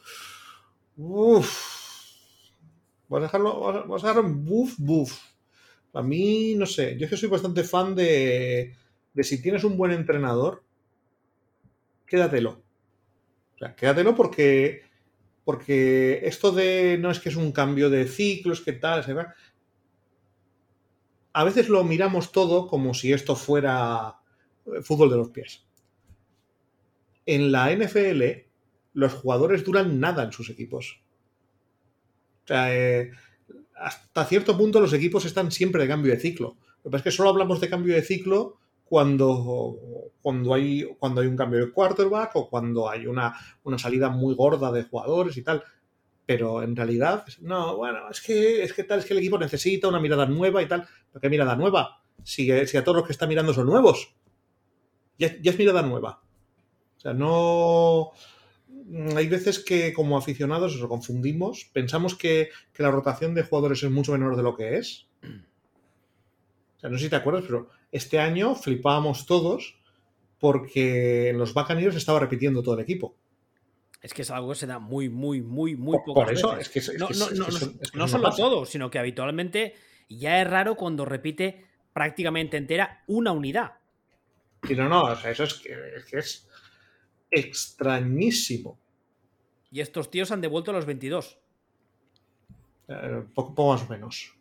[0.96, 1.76] uff,
[3.10, 5.20] Vamos a dejarlo, vamos a dejarlo en buff, buff.
[5.92, 8.74] A mí, no sé, yo es que soy bastante fan de,
[9.12, 10.64] de si tienes un buen entrenador,
[12.06, 12.62] quédatelo.
[13.56, 14.84] O sea, quédatelo porque,
[15.44, 19.34] porque esto de no es que es un cambio de ciclos, que tal, etcétera.
[21.34, 24.16] A veces lo miramos todo como si esto fuera
[24.64, 25.67] eh, fútbol de los pies.
[27.28, 28.22] En la NFL,
[28.94, 31.02] los jugadores duran nada en sus equipos.
[32.44, 33.10] O sea, eh,
[33.76, 36.56] hasta cierto punto los equipos están siempre de cambio de ciclo.
[36.78, 39.76] Lo que pasa es que solo hablamos de cambio de ciclo cuando,
[40.22, 44.34] cuando, hay, cuando hay un cambio de quarterback o cuando hay una, una salida muy
[44.34, 45.62] gorda de jugadores y tal.
[46.24, 49.86] Pero en realidad, no, bueno, es que, es que tal, es que el equipo necesita
[49.86, 50.88] una mirada nueva y tal.
[51.12, 52.00] ¿Pero qué mirada nueva?
[52.24, 54.14] Si, a todos los que está mirando son nuevos.
[55.18, 56.22] Ya es mirada nueva.
[56.98, 58.12] O sea, no
[59.16, 63.90] hay veces que como aficionados nos confundimos, pensamos que, que, la rotación de jugadores es
[63.90, 65.06] mucho menor de lo que es.
[65.22, 69.78] O sea, no sé si te acuerdas, pero este año flipábamos todos
[70.38, 73.16] porque en los Buccaneers estaba repitiendo todo el equipo.
[74.00, 76.76] Es que es algo que se da muy, muy, muy, muy pocas por eso, veces.
[76.76, 78.36] es que, no, eso solo pasa.
[78.36, 79.74] todo, sino que habitualmente
[80.08, 83.72] ya es raro cuando repite prácticamente entera una unidad.
[84.68, 86.47] Y no, no, o sea, eso es que, es que es
[87.30, 88.78] extrañísimo.
[89.70, 91.38] Y estos tíos han devuelto a los 22.
[92.88, 94.34] Eh, poco, poco, más o menos.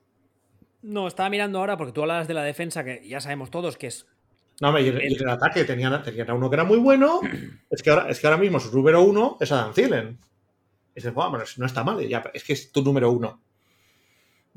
[0.82, 3.88] No, estaba mirando ahora porque tú hablas de la defensa, que ya sabemos todos que
[3.88, 4.06] es.
[4.62, 7.22] No, y el, el ataque tenían, tenían a uno que era muy bueno.
[7.70, 10.18] Es que ahora, es que ahora mismo su número uno es Adam Thielen.
[10.92, 13.42] Y dices, bueno, no está mal, ya, es que es tu número uno.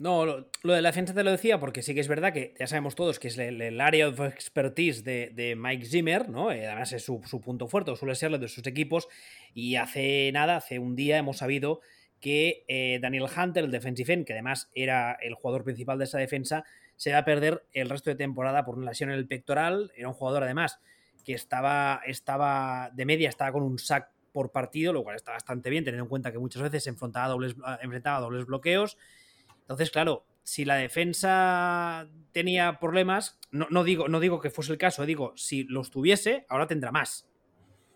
[0.01, 2.67] No, lo, de la defensa te lo decía porque sí que es verdad que ya
[2.67, 6.51] sabemos todos que es el, el área of expertise de, de, Mike Zimmer, ¿no?
[6.51, 9.09] Eh, además es su, su, punto fuerte, suele serlo de sus equipos.
[9.53, 11.81] Y hace nada, hace un día, hemos sabido
[12.19, 16.17] que eh, Daniel Hunter, el defensive end, que además era el jugador principal de esa
[16.17, 16.65] defensa,
[16.97, 19.93] se va a perder el resto de temporada por una lesión en el pectoral.
[19.95, 20.81] Era un jugador, además,
[21.27, 25.69] que estaba, estaba de media, estaba con un sack por partido, lo cual está bastante
[25.69, 28.97] bien, teniendo en cuenta que muchas veces se enfrentaba dobles, enfrentaba a dobles bloqueos.
[29.71, 35.07] Entonces, claro, si la defensa tenía problemas, no, digo, no digo que fuese el caso,
[35.07, 37.31] digo, si los tuviese, ahora tendrá más.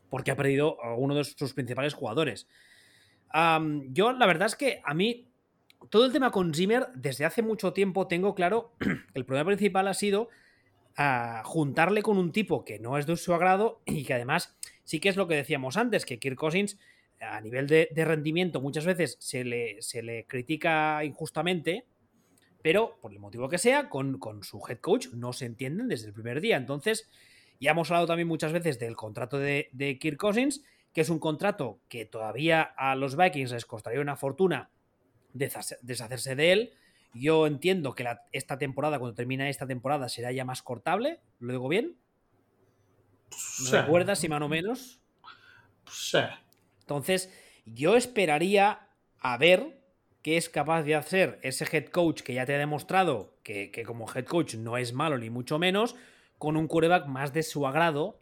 [0.09, 2.47] Porque ha perdido a uno de sus principales jugadores.
[3.89, 5.33] Yo, la verdad es que a mí,
[5.91, 9.89] todo el tema con Zimmer, desde hace mucho tiempo tengo claro que el problema principal
[9.89, 10.29] ha sido
[10.97, 15.01] uh, juntarle con un tipo que no es de su agrado y que además sí
[15.01, 16.79] que es lo que decíamos antes, que Kirk Cousins
[17.25, 21.87] a nivel de, de rendimiento muchas veces se le, se le, critica injustamente,
[22.63, 26.09] pero por el motivo que sea, con, con, su head coach no se entienden desde
[26.09, 26.57] el primer día.
[26.57, 27.11] Entonces,
[27.61, 31.19] ya hemos hablado también muchas veces del contrato de, de Kirk Cousins, que es un
[31.19, 34.71] contrato que todavía a los Vikings les costaría una fortuna
[35.35, 36.73] deshacerse de él.
[37.15, 41.21] Yo entiendo que la, esta temporada, cuando termine esta temporada, será ya más cortable.
[41.41, 41.97] ¿Lo digo bien?
[43.31, 43.77] ¿Me sí.
[43.77, 45.01] recuerdas, si más o menos?
[45.91, 46.19] Sí.
[46.85, 47.33] Entonces,
[47.65, 48.89] yo esperaría
[49.21, 49.81] a ver
[50.23, 53.85] qué es capaz de hacer ese head coach que ya te ha demostrado que, que
[53.85, 55.97] como head coach no es malo ni mucho menos,
[56.39, 58.21] con un quarterback más de su agrado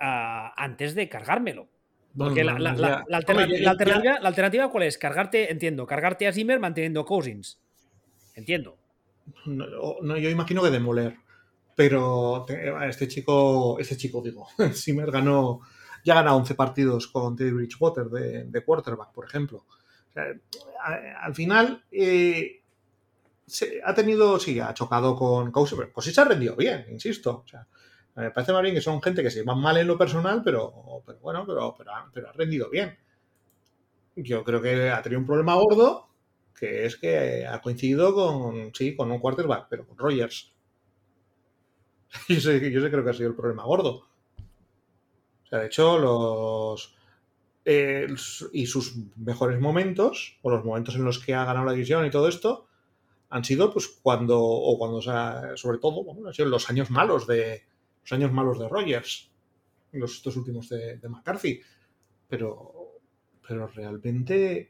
[0.00, 1.68] uh, antes de cargármelo.
[2.16, 4.98] Porque la, la, la, la, alternativa, la, alternativa, la alternativa, ¿cuál es?
[4.98, 7.58] Cargarte, entiendo, cargarte a Zimmer manteniendo Cousins.
[8.34, 8.76] Entiendo.
[9.46, 11.16] No, no, yo imagino que demoler.
[11.74, 12.44] Pero
[12.86, 15.60] este chico, este chico digo, Zimmer ganó,
[16.04, 19.64] ya gana 11 partidos con Teddy Bridgewater de, de quarterback, por ejemplo.
[20.10, 20.26] O sea,
[21.22, 22.62] al final eh,
[23.46, 27.42] se, ha tenido, sí, ha chocado con Cousins, pero Cousins ha rendido bien, insisto.
[27.44, 27.66] O sea,
[28.16, 31.02] me parece más bien que son gente que se van mal en lo personal, pero,
[31.06, 32.96] pero bueno, pero, pero, pero, ha rendido bien.
[34.16, 36.08] Yo creo que ha tenido un problema gordo,
[36.54, 40.52] que es que ha coincidido con, sí, con un quarterback, pero con Rogers.
[42.28, 44.06] Yo sé, yo sé creo que ha sido el problema gordo.
[45.52, 46.94] Sea, de hecho, los...
[47.66, 48.06] Eh,
[48.54, 52.10] y sus mejores momentos, o los momentos en los que ha ganado la división y
[52.10, 52.66] todo esto,
[53.28, 56.90] han sido pues cuando, o cuando, o sea, sobre todo, bueno, han sido los años
[56.90, 57.64] malos de,
[58.00, 59.30] los años malos de Rogers,
[59.92, 61.60] los estos últimos de, McCarthy.
[62.28, 63.00] Pero,
[63.46, 64.68] pero realmente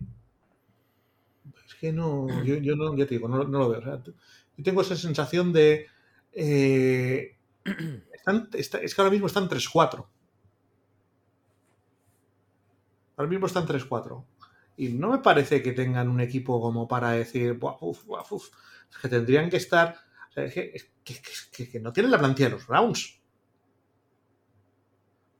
[1.65, 4.03] es que no, yo, no, ya te digo, no, lo veo.
[4.57, 5.87] Yo tengo esa sensación de
[6.33, 7.37] eh,
[8.53, 10.05] es que ahora mismo están 3-4.
[13.17, 14.25] Ahora mismo están 3-4.
[14.77, 17.59] Y no me parece que tengan un equipo como para decir.
[17.61, 19.97] Es que tendrían que estar.
[20.31, 23.21] Sea, es que, no tienen la plantilla de los Browns.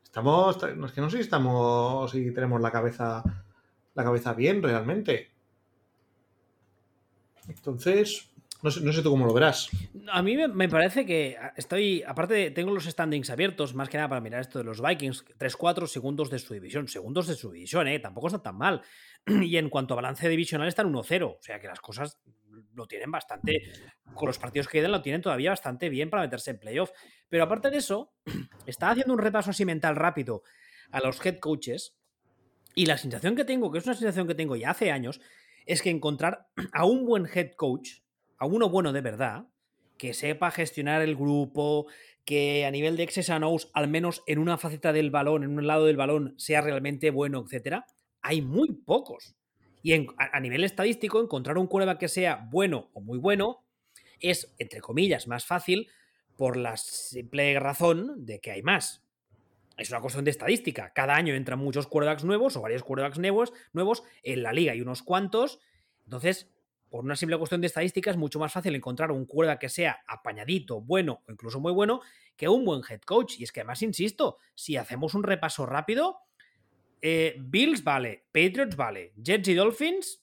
[0.05, 3.23] Estamos, es que no sé si estamos, si tenemos la cabeza,
[3.95, 5.33] la cabeza bien realmente.
[7.49, 8.32] Entonces,
[8.63, 9.69] no sé, no sé, tú cómo lo verás.
[10.11, 14.21] A mí me, parece que estoy, aparte tengo los standings abiertos, más que nada para
[14.21, 17.99] mirar esto de los Vikings, 3-4 segundos de su división, segundos de su división, ¿eh?
[17.99, 18.83] tampoco está tan mal.
[19.27, 22.21] Y en cuanto a balance divisional están 1-0, o sea que las cosas
[22.75, 23.63] lo tienen bastante,
[24.15, 26.91] con los partidos que quedan lo tienen todavía bastante bien para meterse en playoff.
[27.29, 28.15] Pero aparte de eso,
[28.67, 30.43] estaba haciendo un repaso así mental rápido
[30.91, 31.97] a los head coaches
[32.75, 35.21] y la sensación que tengo, que es una sensación que tengo ya hace años,
[35.67, 38.02] es que encontrar a un buen head coach,
[38.43, 39.47] a uno bueno de verdad,
[39.97, 41.87] que sepa gestionar el grupo,
[42.25, 45.65] que a nivel de X's and al menos en una faceta del balón, en un
[45.69, 47.87] lado del balón, sea realmente bueno, etcétera,
[48.21, 49.37] hay muy pocos.
[49.81, 53.65] Y en, a, nivel estadístico, encontrar un quarterback que sea bueno o muy bueno
[54.19, 55.89] es, entre comillas, más fácil
[56.37, 59.05] por la simple razón de que hay más.
[59.77, 60.93] Es una cuestión de estadística.
[60.93, 64.81] Cada año entran muchos quarterbacks nuevos o varios quarterbacks nuevos, nuevos en la liga y
[64.81, 65.61] unos cuantos.
[66.07, 66.49] Entonces,
[66.93, 70.05] por una simple cuestión de estadística, es mucho más fácil encontrar un quarterback que sea
[70.07, 72.03] apañadito, bueno o incluso muy bueno
[72.37, 73.41] que un buen head coach.
[73.41, 76.19] Y es que además, insisto, si hacemos un repaso rápido,
[77.01, 80.23] eh, Bills vale, Patriots vale, Jets y Dolphins,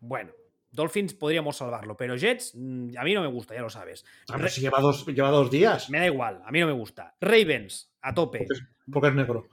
[0.00, 0.32] bueno,
[0.70, 4.04] Dolphins podríamos salvarlo, pero Jets mm, a mí no me gusta, ya lo sabes.
[4.28, 5.88] A ver si lleva dos, lleva dos días.
[5.88, 7.16] Me da igual, a mí no me gusta.
[7.22, 8.40] Ravens, a tope.
[8.40, 9.48] Porque es, porque es negro.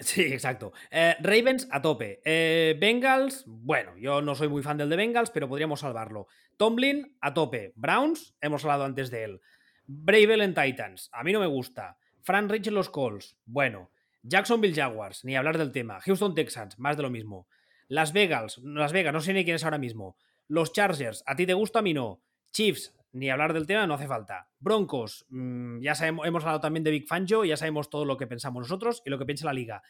[0.00, 0.72] Sí, exacto.
[0.90, 2.22] Eh, Ravens a tope.
[2.24, 6.26] Eh, Bengals, bueno, yo no soy muy fan del de Bengals, pero podríamos salvarlo.
[6.56, 7.72] Tomlin a tope.
[7.76, 9.40] Browns, hemos hablado antes de él.
[9.86, 11.98] Bravel en Titans, a mí no me gusta.
[12.22, 13.90] Fran Rich en los Colts, bueno.
[14.22, 16.00] Jacksonville Jaguars, ni hablar del tema.
[16.00, 17.48] Houston Texans, más de lo mismo.
[17.88, 20.16] Las Vegas, Las Vegas, no sé ni quién es ahora mismo.
[20.46, 21.80] Los Chargers, ¿a ti te gusta?
[21.80, 22.22] A mí no.
[22.52, 24.48] Chiefs, ni hablar del tema, no hace falta.
[24.58, 28.26] Broncos, mm, ya sabemos, hemos hablado también de Big Fangio, ya sabemos todo lo que
[28.26, 29.82] pensamos nosotros y lo que piensa la liga.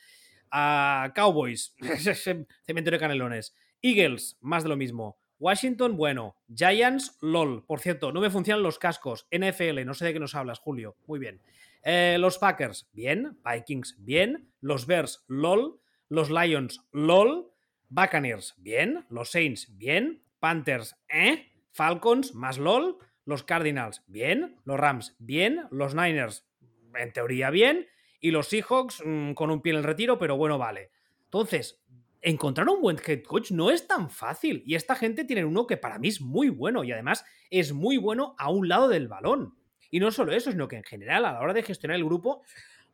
[0.50, 1.74] Cowboys,
[2.66, 3.54] cementerio de canelones.
[3.82, 5.18] Eagles, más de lo mismo.
[5.38, 6.36] Washington, bueno.
[6.54, 7.64] Giants, LOL.
[7.64, 9.26] Por cierto, no me funcionan los cascos.
[9.30, 10.96] NFL, no sé de qué nos hablas, Julio.
[11.06, 11.40] Muy bien.
[11.82, 13.38] Eh, los Packers, bien.
[13.44, 14.50] Vikings, bien.
[14.60, 15.80] Los Bears, LOL.
[16.08, 17.50] Los Lions, LOL.
[17.88, 19.06] Buccaneers, bien.
[19.08, 20.22] Los Saints, bien.
[20.40, 21.50] Panthers, eh.
[21.72, 22.98] Falcons, más LOL.
[23.30, 24.56] Los Cardinals, bien.
[24.64, 25.62] Los Rams, bien.
[25.70, 26.46] Los Niners,
[26.94, 27.88] en teoría, bien.
[28.20, 30.90] Y los Seahawks, mm, con un pie en el retiro, pero bueno, vale.
[31.24, 31.80] Entonces,
[32.22, 34.62] encontrar un buen head coach no es tan fácil.
[34.66, 37.96] Y esta gente tiene uno que para mí es muy bueno y además es muy
[37.96, 39.54] bueno a un lado del balón.
[39.90, 42.42] Y no solo eso, sino que en general a la hora de gestionar el grupo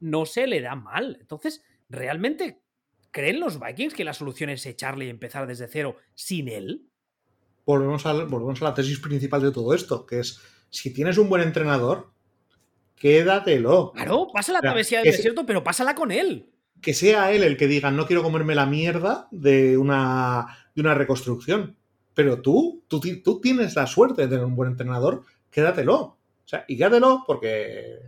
[0.00, 1.18] no se le da mal.
[1.20, 2.62] Entonces, ¿realmente
[3.10, 6.88] creen los Vikings que la solución es echarle y empezar desde cero sin él?
[7.66, 10.40] Volvemos a, volvemos a la tesis principal de todo esto, que es,
[10.70, 12.12] si tienes un buen entrenador,
[12.94, 13.92] quédatelo.
[13.92, 16.48] Claro, pasa la travesía del desierto, pero pásala con él.
[16.80, 20.94] Que sea él el que diga, no quiero comerme la mierda de una, de una
[20.94, 21.76] reconstrucción.
[22.14, 25.96] Pero tú, tú, tú tienes la suerte de tener un buen entrenador, quédatelo.
[26.00, 27.98] O sea, y quédatelo porque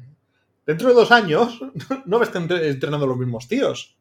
[0.65, 1.61] dentro de dos años
[2.07, 3.98] no vas a estar entrenando los mismos tíos.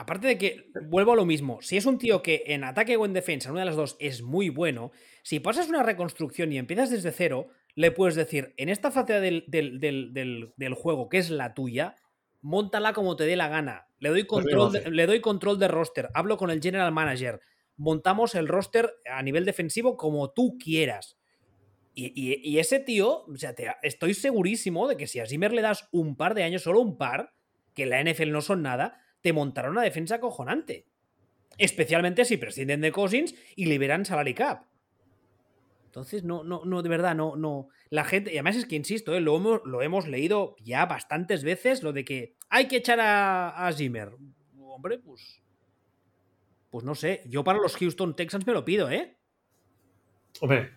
[0.00, 3.04] Aparte de que, vuelvo a lo mismo, si es un tío que en ataque o
[3.04, 4.92] en defensa, una de las dos, es muy bueno,
[5.22, 9.44] si pasas una reconstrucción y empiezas desde cero, le puedes decir, en esta fase del,
[9.46, 11.96] del, juego, que es la tuya,
[12.40, 13.88] montala como te dé la gana.
[13.98, 17.42] Le doy, pues control le doy control de roster, hablo con el general manager,
[17.76, 21.18] montamos el roster a nivel defensivo como tú quieras.
[21.94, 26.16] Y, ese tío, o sea, estoy segurísimo de que si a Zimmer le das un
[26.16, 27.34] par de años, solo un par,
[27.74, 30.86] que en la NFL no son nada, te montará una defensa acojonante.
[31.58, 34.64] Especialmente si prescinden de Cousins y liberan salary cap.
[35.84, 37.68] Entonces, no, no, no, de verdad, no, no.
[37.88, 39.20] La gente, y además es que insisto, ¿eh?
[39.20, 43.66] lo, hemos, lo hemos leído ya bastantes veces, lo de que hay que echar a,
[43.66, 44.12] a Zimmer.
[44.58, 45.42] Hombre, pues.
[46.70, 47.22] Pues no sé.
[47.26, 49.16] Yo para los Houston Texans me lo pido, ¿eh?
[50.40, 50.70] Hombre,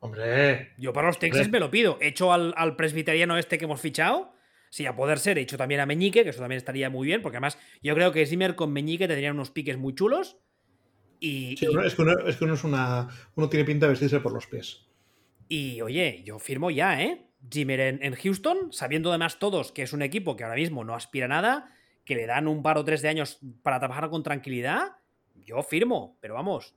[0.00, 0.72] Hombre.
[0.78, 1.98] Yo para los Texas me lo pido.
[2.00, 4.32] Hecho al, al, presbiteriano este que hemos fichado.
[4.70, 7.36] Sí, a poder ser, hecho también a Meñique, que eso también estaría muy bien, porque
[7.36, 10.36] además yo creo que Zimmer con Meñique tendrían unos piques muy chulos.
[11.20, 13.08] Y, Es, que uno, es, una.
[13.34, 14.86] Uno tiene pinta de vestirse por los pies.
[15.48, 17.26] Y oye, yo firmo ya, ¿eh?
[17.52, 21.26] Zimmer en, Houston, sabiendo además todos que es un equipo que ahora mismo no aspira
[21.26, 21.72] a nada,
[22.04, 24.96] que le dan un par o tres de años para trabajar con tranquilidad,
[25.34, 26.74] yo firmo, pero vamos,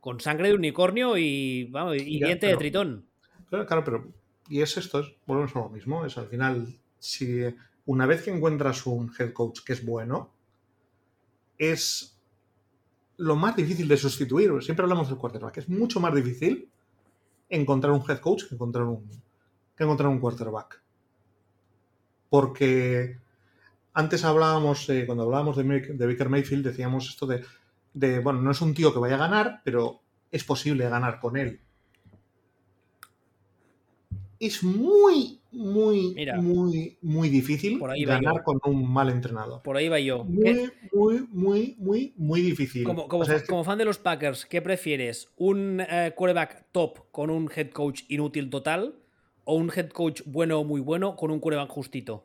[0.00, 3.06] con sangre de unicornio y, vamos, y diente de tritón.
[3.48, 4.12] Claro, claro, pero.
[4.48, 6.04] Y es esto, es, volvemos a lo mismo.
[6.04, 7.42] Es al final, si
[7.86, 10.30] una vez que encuentras un head coach que es bueno,
[11.58, 12.16] es
[13.16, 14.62] lo más difícil de sustituir.
[14.62, 15.56] Siempre hablamos del quarterback.
[15.56, 16.70] Es mucho más difícil
[17.48, 19.04] encontrar un head coach que encontrar un,
[19.76, 20.80] que encontrar un quarterback.
[22.28, 23.18] Porque
[23.92, 27.42] antes hablábamos, eh, cuando hablábamos de, de Baker Mayfield, decíamos esto de
[27.92, 31.36] de, bueno, no es un tío que vaya a ganar, pero es posible ganar con
[31.36, 31.60] él.
[34.40, 39.62] Es muy, muy, muy, muy difícil ganar con un mal entrenador.
[39.62, 40.24] Por ahí va yo.
[40.24, 42.84] Muy, muy, muy, muy, muy difícil.
[42.84, 45.28] Como, como, fan de los Packers, ¿qué prefieres?
[45.36, 48.94] ¿Un eh, quarterback top con un head coach inútil total?
[49.44, 52.24] ¿O un head coach bueno o muy bueno con un quarterback justito?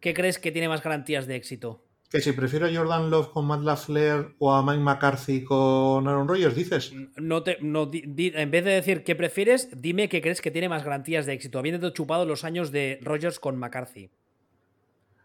[0.00, 1.82] ¿Qué crees que tiene más garantías de éxito?
[2.10, 6.26] Que si prefiero a Jordan Love con Matt LaFleur o a Mike McCarthy con Aaron
[6.26, 6.92] Rodgers, dices.
[7.16, 10.82] No te, no, en vez de decir qué prefieres, dime qué crees que tiene más
[10.82, 14.10] garantías de éxito, habiendo chupado los años de Rodgers con McCarthy.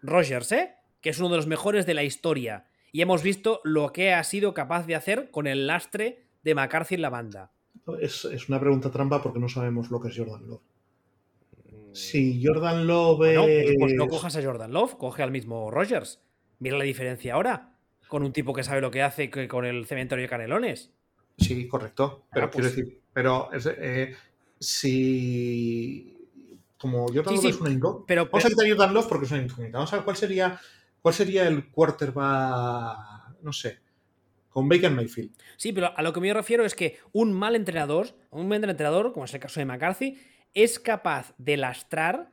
[0.04, 0.76] Rodgers, ¿eh?
[1.02, 2.68] Que es uno de los mejores de la historia.
[2.92, 6.96] Y hemos visto lo que ha sido capaz de hacer con el lastre de McCarthy
[6.96, 7.52] en la banda.
[8.00, 10.62] Es, una pregunta trampa porque no sabemos lo que es Jordan Love.
[11.72, 11.94] Mm.
[11.94, 16.22] Si Jordan Love pues, pues no cojas a Jordan Love, coge al mismo Rodgers.
[16.60, 17.76] Mira la diferencia ahora
[18.08, 20.92] con un tipo que sabe lo que hace que con el cementerio de Canelones.
[21.38, 22.26] Sí, correcto.
[22.32, 24.16] Pero ah, quiero pues decir, pero eh,
[24.60, 26.12] si.
[26.78, 28.06] Como Jordan Love es una incógnita.
[28.08, 29.78] Pero, Vamos a quitar Jordan Love porque es una incógnita.
[29.78, 30.60] Vamos a ver cuál sería,
[31.02, 33.42] cuál sería el quarterback.
[33.42, 33.80] No sé.
[34.50, 35.32] Con Baker Mayfield.
[35.58, 39.12] Sí, pero a lo que me refiero es que un mal entrenador, un mal entrenador,
[39.12, 40.18] como es el caso de McCarthy,
[40.54, 42.32] es capaz de lastrar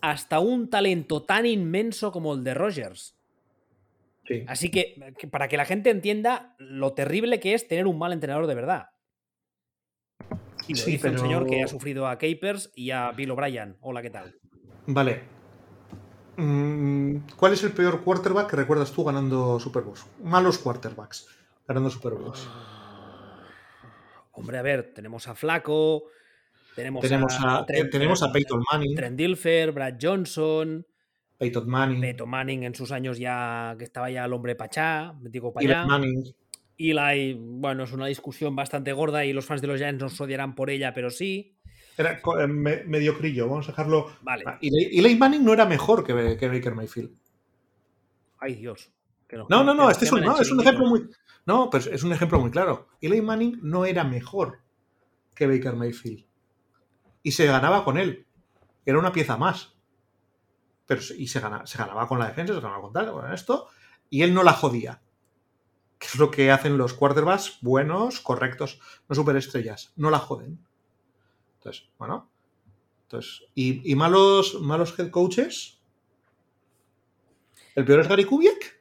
[0.00, 3.17] hasta un talento tan inmenso como el de Rogers.
[4.28, 4.44] Sí.
[4.46, 4.94] Así que,
[5.30, 8.86] para que la gente entienda lo terrible que es tener un mal entrenador de verdad.
[10.68, 13.76] Y lo Sí, dice un señor que ha sufrido a Capers y a Bill O'Brien.
[13.80, 14.34] Hola, ¿qué tal?
[14.86, 15.22] Vale.
[16.36, 20.06] Mm, ¿Cuál es el peor quarterback que recuerdas tú ganando Super Bowls?
[20.22, 21.26] Malos quarterbacks
[21.66, 22.46] ganando Super Bowls.
[24.32, 26.04] Hombre, a ver, tenemos a Flaco,
[26.76, 28.94] tenemos, Tenemos a, Trent- tenemos a Peyton Manning.
[28.94, 30.86] Trent Dilfer, Brad Johnson,
[31.38, 32.00] Peyton Manning.
[32.00, 35.86] Peyton Manning en sus años ya que estaba ya el hombre pachá, digo allá.
[35.86, 36.24] Manning.
[36.76, 40.54] Eli, bueno, es una discusión bastante gorda y los fans de los Giants nos odiarán
[40.54, 41.56] por ella, pero sí.
[41.96, 44.12] Era eh, me- mediocrillo, vamos a dejarlo.
[44.22, 44.44] Vale.
[44.46, 47.10] Ah, Eli, Eli Manning no era mejor que, que Baker Mayfield.
[48.38, 48.92] Ay, Dios.
[49.26, 51.08] Que No, no, no, este es un, no, es un ejemplo muy.
[51.44, 52.88] No, pero es un ejemplo muy claro.
[53.00, 54.60] Eli Manning no era mejor
[55.34, 56.24] que Baker Mayfield.
[57.22, 58.26] Y se ganaba con él.
[58.86, 59.76] Era una pieza más.
[60.88, 63.68] Pero, y se se ganaba con la defensa, se ganaba con tal, con esto.
[64.08, 65.02] Y él no la jodía.
[65.98, 69.92] Que es lo que hacen los quarterbacks buenos, correctos, no superestrellas.
[69.96, 70.58] No la joden.
[71.58, 72.30] Entonces, bueno.
[73.02, 75.78] Entonces, ¿y, malos, malos head coaches?
[77.74, 78.80] ¿El peor es Gary Kubiak?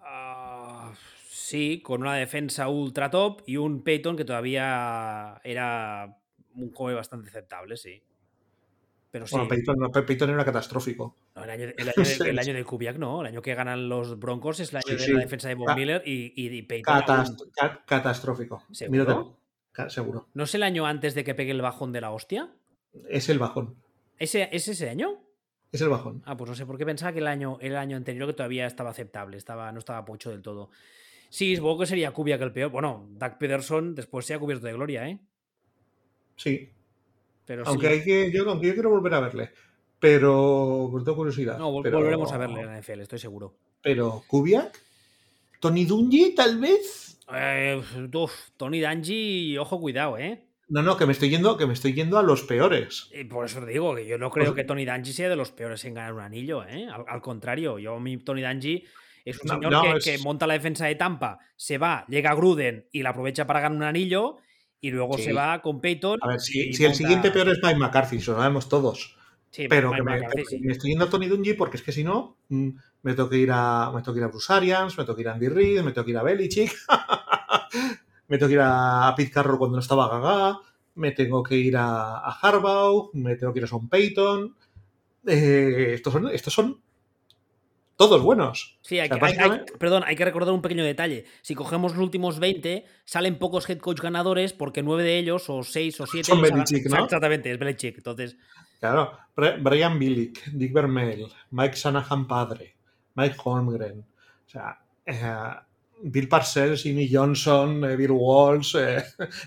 [0.00, 0.94] Ah,
[1.28, 6.18] sí, con una defensa ultra top y un Peyton que todavía era
[6.54, 8.02] un come bastante aceptable, sí.
[9.12, 11.16] Pero sí, Bueno, Peyton, no, Peyton era catastrófico.
[11.36, 13.88] no, el, año, el año de, el año de Kubiak no, el año que ganan
[13.88, 15.12] los Broncos es el año Sí, de sí.
[15.12, 18.64] la defensa de Bob Ca- Miller y, y, Peyton aún- Catast- ca- catastrófico.
[18.72, 20.28] ¿Seguro?
[20.34, 22.50] ¿No es el año antes de que pegue el bajón de la hostia?
[23.08, 23.76] Es el bajón.
[24.18, 25.22] ¿Ese, ¿Es ese año?
[25.72, 26.22] Es el bajón.
[26.26, 28.66] Ah, pues no sé por qué pensaba que el año, el año anterior que todavía
[28.66, 30.70] estaba aceptable, estaba, no estaba pocho del todo.
[31.30, 32.70] Sí, supongo que sería Kubiak el peor.
[32.70, 35.18] Bueno, Doug Peterson después se ha cubierto de gloria, ¿eh?
[36.36, 36.70] Sí.
[37.56, 37.92] Pero Aunque, sí.
[37.92, 39.50] hay que, yo, aunque yo quiero volver a verle.
[39.98, 40.88] Pero.
[40.90, 41.58] Pues tengo curiosidad.
[41.58, 43.54] No, vol- pero- volveremos a verle en la NFL, estoy seguro.
[43.82, 44.22] Pero.
[44.26, 44.78] ¿Kubiak?
[45.60, 47.18] ¿Tony Dungy, tal vez?
[47.32, 47.80] Eh,
[48.14, 50.42] uf, Tony Danji, ojo, cuidado, ¿eh?
[50.68, 53.08] No, no, que me estoy yendo, que me estoy yendo a los peores.
[53.12, 55.36] Y por eso te digo que yo no creo Pues- que Tony Danji sea de
[55.36, 56.88] los peores en ganar un anillo, ¿eh?
[56.92, 58.84] Al, al contrario, yo, mi Tony Danji
[59.24, 62.04] es un No, señor no, que, es- que monta la defensa de Tampa, se va,
[62.08, 64.38] llega a Gruden y la aprovecha para ganar un anillo
[64.82, 65.22] y luego Sí.
[65.24, 66.18] se va con Peyton.
[66.20, 69.16] A ver, si, el siguiente peor es Mike McCarthy, eso lo sabemos todos.
[69.50, 70.60] Sí, Pero Mike que me, McCarthy, pero sí.
[70.60, 72.68] me estoy yendo a Tony Dungy porque es que si no, mm,
[73.02, 73.92] me tengo que ir a.
[73.94, 75.92] Me tengo que ir a Bruce Arians, me tengo que ir a Andy Reid, me
[75.92, 76.72] tengo que ir a Belichick,
[78.28, 80.58] me tengo que ir a, Pete Carroll cuando no estaba Gaga,
[80.96, 84.56] me tengo que ir a, a Harbaugh, me tengo que ir a Sean Payton.
[85.24, 86.80] Eh, estos, son, estos son
[87.96, 88.78] todos buenos.
[88.82, 91.24] Sí, hay, O sea, que- hay- hay- básicamente- perdón, hay que recordar un pequeño detalle.
[91.42, 95.62] Si cogemos los últimos 20, salen pocos head coach ganadores porque nueve de ellos, o
[95.62, 97.04] seis o siete, Son Belichick, ¿no?
[97.04, 97.96] Exactamente, es Belichick.
[97.98, 98.36] Entonces,
[98.80, 102.74] Claro, Bri- Brian Billick, Dick Vermeil, Mike Shanahan padre,
[103.14, 104.76] Mike Holmgren, o sea,
[105.06, 105.54] eh,
[106.02, 109.00] Bill Parcells, Jimmy Johnson, eh, Bill Walsh, eh,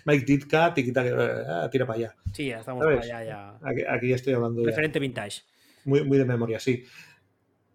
[0.06, 2.16] Mike Ditka, tiquita, eh, tira para allá.
[2.32, 2.96] sí, ya estamos ¿Sabes?
[3.00, 3.50] por allá ya.
[3.62, 5.42] Aquí, aquí ya estoy hablando ya, Referente vintage.
[5.84, 6.86] muy, muy de memoria, sí.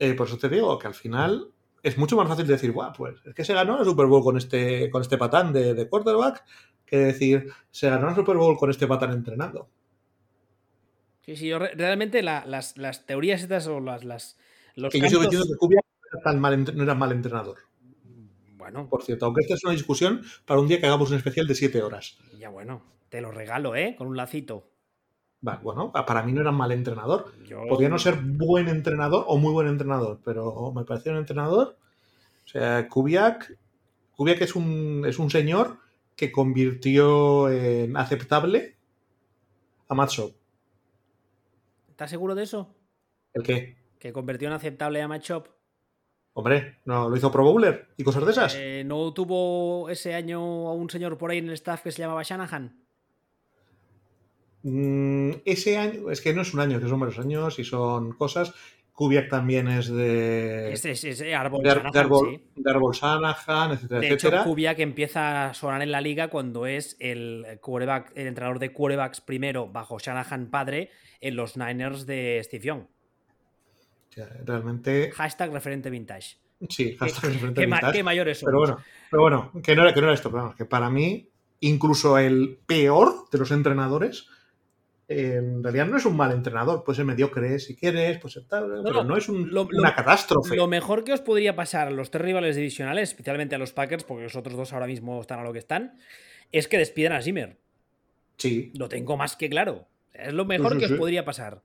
[0.01, 3.17] Eh, por eso te digo que al final es mucho más fácil decir, Buah, pues
[3.25, 6.45] es que se ganó la Super Bowl con este, con este patán de, de quarterback
[6.85, 9.69] que decir, se ganó la Super Bowl con este patán entrenando.
[11.23, 14.37] Sí, sí, yo re- realmente la- las, las teorías estas o las, las
[14.75, 15.85] los Que yo sigo cantos- diciendo que Kubiak
[16.25, 17.59] no no era mal entrenador.
[18.57, 21.47] Bueno, Por cierto, aunque esta es una discusión para un día que hagamos un especial
[21.47, 22.19] de 7 horas.
[22.39, 23.95] ya bueno, te lo regalo, ¿eh?
[23.97, 24.67] Con un lacito.
[25.43, 27.33] Vale, bueno, para mí no era mal entrenador.
[27.47, 31.77] Yo- Podría no ser buen entrenador o muy buen entrenador, pero me parecía un entrenador.
[32.45, 33.57] O sea, Kubiak,
[34.17, 35.79] Kubiak es un, es un señor
[36.17, 38.77] que convirtió en aceptable
[39.89, 40.35] a Matt Schaub.
[41.89, 42.75] ¿Estás seguro de eso?
[43.33, 43.77] ¿El qué?
[43.99, 45.49] Que convirtió en aceptable a Matchup.
[46.33, 48.55] Hombre, no lo hizo Pro Bowler y cosas de esas.
[48.57, 52.01] Eh, ¿No tuvo ese año a un señor por ahí en el staff que se
[52.03, 52.79] llamaba Shanahan?
[54.63, 58.13] Mm, ese año, es que no es un año, que son varios años y son
[58.13, 58.53] cosas.
[58.93, 60.73] Kubiak también es de.
[60.75, 62.45] Es de, Shanahan, de Arbol, sí.
[62.55, 64.45] de Shanahan, etcétera, De hecho, etcétera.
[64.45, 69.23] Kubiak empieza a sonar en la liga cuando es el, quarterback, el entrenador de quarterbacks
[69.23, 70.91] primero bajo Shanahan padre
[71.23, 72.83] en los Niners de Steve Young.
[74.45, 76.37] Realmente, Hashtag referente vintage.
[76.69, 77.97] sí, hashtag referente ¿Qué, ma- vintage.
[77.97, 78.47] qué mayores son?
[78.49, 78.79] Pero bueno,
[79.11, 81.31] pero bueno, que no era, que no era esto, pero vamos, que para mí,
[81.61, 84.29] incluso el peor de los entrenadores,
[85.11, 88.45] eh, en realidad no es un mal entrenador, puede ser mediocre si quieres, puede ser
[88.45, 90.55] tal, pero no, es un- lo- lo- una catástrofe.
[90.55, 94.05] Lo mejor que os podría pasar a los tres rivales divisionales, especialmente a los Packers,
[94.05, 95.97] porque los otros dos ahora mismo están a lo que están,
[96.53, 97.59] es que despidan a Zimmer.
[98.37, 99.87] Sí, Lo tengo más que claro.
[100.15, 101.63] Es lo mejor sí, que os podría pasar.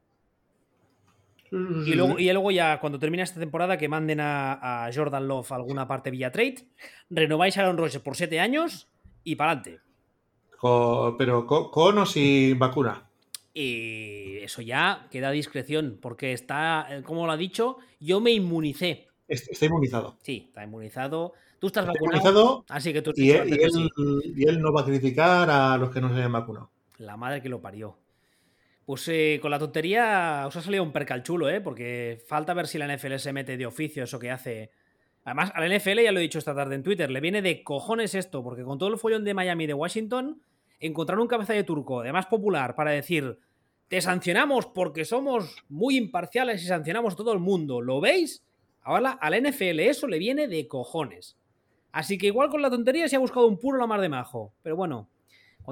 [1.51, 5.51] Y luego, y luego ya, cuando termine esta temporada, que manden a, a Jordan Love
[5.51, 6.67] a alguna parte vía trade,
[7.09, 8.89] renováis a Aaron Rodgers por siete años
[9.23, 9.79] y para adelante.
[11.17, 13.04] pero con, o sin vacuna.
[13.57, 18.31] Y eso ya queda a discreción, porque está, eh, como lo ha dicho, yo me
[18.31, 19.07] inmunicé.
[19.29, 20.17] Está inmunizado.
[20.21, 21.31] Sí, está inmunizado.
[21.57, 22.65] Tú estás vacunado.
[22.67, 26.09] así que tú y, él, y, él, no va a criticar a los que no
[26.09, 26.69] se hayan vacunado.
[26.97, 27.97] La madre que lo parió.
[28.85, 31.61] Pues eh, con la tontería os ha salido un percal chulo, ¿eh?
[31.61, 34.69] Porque falta ver si la NFL se mete de oficio eso que hace.
[35.23, 37.63] Además, a la NFL, ya lo he dicho esta tarde en Twitter, le viene de
[37.63, 40.41] cojones esto, porque con todo el follón de Miami y de Washington,
[40.79, 43.39] encontrar un cabeza de turco, de más popular, para decir,
[43.87, 48.43] te sancionamos porque somos muy imparciales y sancionamos a todo el mundo, ¿lo veis?
[48.81, 51.37] Ahora a la NFL eso le viene de cojones.
[51.91, 54.53] Así que igual con la tontería se ha buscado un puro la mar de majo.
[54.61, 55.09] Pero bueno,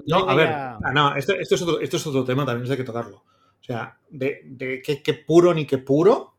[0.05, 3.17] no, a ver, ah, no, esto, es otro, tema, también hay que tocarlo.
[3.17, 6.33] O sea, de, qué, puro ni qué puro.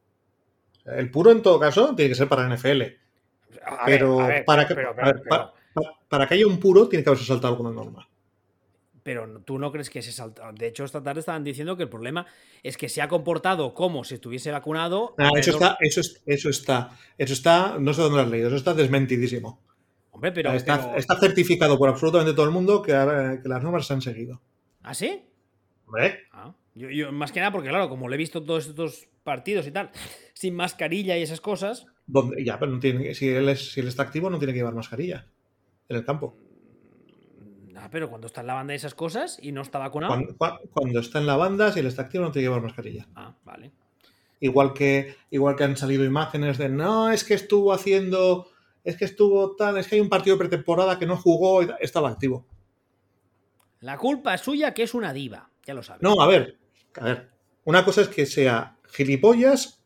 [0.85, 2.83] El puro, en todo caso, tiene que ser para NFL.
[3.87, 4.75] pero, para, que,
[6.09, 8.07] para, que haya un puro, tiene que haberse saltado alguna norma.
[9.05, 10.53] Pero tú no crees que se saltado.
[10.53, 12.27] De hecho, esta tarde estaban diciendo que el problema
[12.65, 15.15] es que se ha comportado como si estuviese vacunado.
[15.19, 16.99] Ah, eso, está, eso, eso está.
[17.17, 17.77] Eso está.
[17.79, 18.49] No sé dónde lo has leído.
[18.49, 19.63] Eso está desmentidísimo
[20.21, 20.53] pero.
[20.53, 24.41] Está, certificado por absolutamente todo el mundo que, las normas se han seguido.
[24.83, 25.23] ¿Ah, sí?
[25.87, 26.21] Hombre.
[26.33, 29.71] Ah, yo, más que nada, porque claro, como le he visto todos estos partidos y
[29.71, 29.91] tal,
[30.35, 31.87] sin mascarilla y esas cosas.
[32.39, 34.75] ya, pero no tiene, si, él es, si él está activo, no tiene que llevar
[34.75, 35.27] mascarilla
[35.89, 36.37] en el campo.
[37.85, 40.15] Ah, pero cuando está en la banda y esas cosas y no está vacunado.
[40.73, 43.07] Cuando, está en la banda, si él está activo, no tiene que llevar mascarilla.
[43.15, 43.73] Ah, vale.
[44.41, 48.49] Igual que, igual que han salido imágenes de no, es que estuvo haciendo
[48.85, 51.69] es que estuvo tal, es que hay un partido de pretemporada que no jugó y
[51.81, 52.47] estaba activo.
[53.81, 56.03] La culpa es suya que es una diva, ya lo sabes.
[56.03, 56.57] No, a ver,
[56.97, 57.31] a ver.
[57.65, 59.83] Una cosa es que sea gilipollas,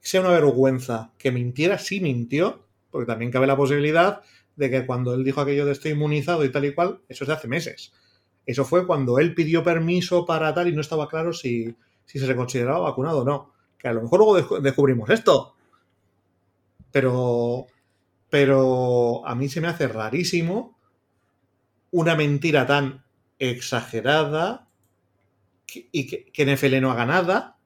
[0.00, 4.20] sea una vergüenza, que mintiera, sí mintió, porque también cabe la posibilidad
[4.58, 7.28] de que cuando él dijo aquello de estoy inmunizado y tal y cual, eso es
[7.28, 7.92] de hace meses.
[8.44, 12.36] Eso fue cuando él pidió permiso para tal y no estaba claro si, si se
[12.36, 13.52] consideraba vacunado o no.
[13.78, 15.54] Que a lo mejor luego descubrimos esto.
[16.90, 17.66] Pero
[18.30, 20.78] pero a mí se me hace rarísimo
[21.90, 23.04] una mentira tan
[23.38, 24.68] exagerada
[25.92, 27.58] y que, NFL no haga nada.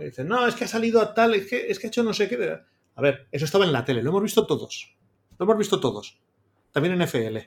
[0.00, 2.14] Dicen, no, es que ha salido a tal, es que, es que ha hecho no
[2.14, 2.60] sé qué.
[2.94, 4.94] A ver, eso estaba en la tele, lo hemos visto todos.
[5.40, 6.20] Lo hemos visto todos.
[6.70, 7.38] También en NFL.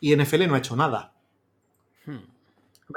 [0.00, 1.12] Y NFL no ha hecho nada.
[2.06, 2.32] Hmm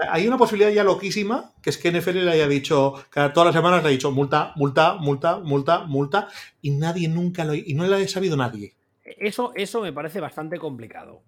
[0.10, 3.56] hay una posibilidad ya loquísima, que es que NFL le haya dicho, cada todas las
[3.56, 6.28] semanas le ha dicho multa, multa, multa, multa, multa,
[6.62, 8.74] y nadie nunca lo, y no lo ha sabido nadie.
[9.04, 11.22] Eso, eso me parece bastante complicado.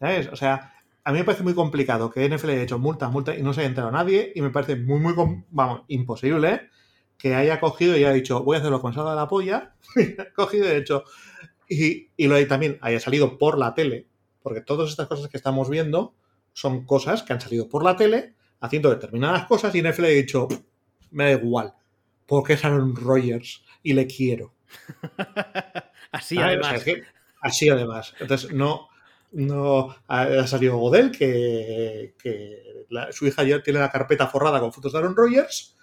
[0.00, 0.28] ¿Sabes?
[0.28, 0.74] O sea,
[1.04, 3.60] a mí me parece muy complicado que NFL haya hecho multa, multa y no se
[3.60, 5.14] haya enterado nadie, y me parece muy, muy,
[5.50, 6.68] vamos, imposible
[7.18, 9.74] que haya cogido y haya dicho, voy a hacerlo con salda de la polla,
[10.34, 11.04] cogido y hecho,
[11.68, 14.06] y, y lo también haya salido por la tele,
[14.42, 16.14] porque todas estas cosas que estamos viendo,
[16.54, 20.48] son cosas que han salido por la tele haciendo determinadas cosas y NFL ha dicho,
[21.10, 21.74] me da igual,
[22.26, 24.54] porque es Aaron Rodgers y le quiero.
[26.12, 26.82] así además.
[27.40, 28.14] así además.
[28.20, 28.88] Entonces, no,
[29.32, 32.14] no ha salido Godel, que,
[33.10, 35.76] su hija ya tiene la carpeta forrada con fotos de Aaron Rodgers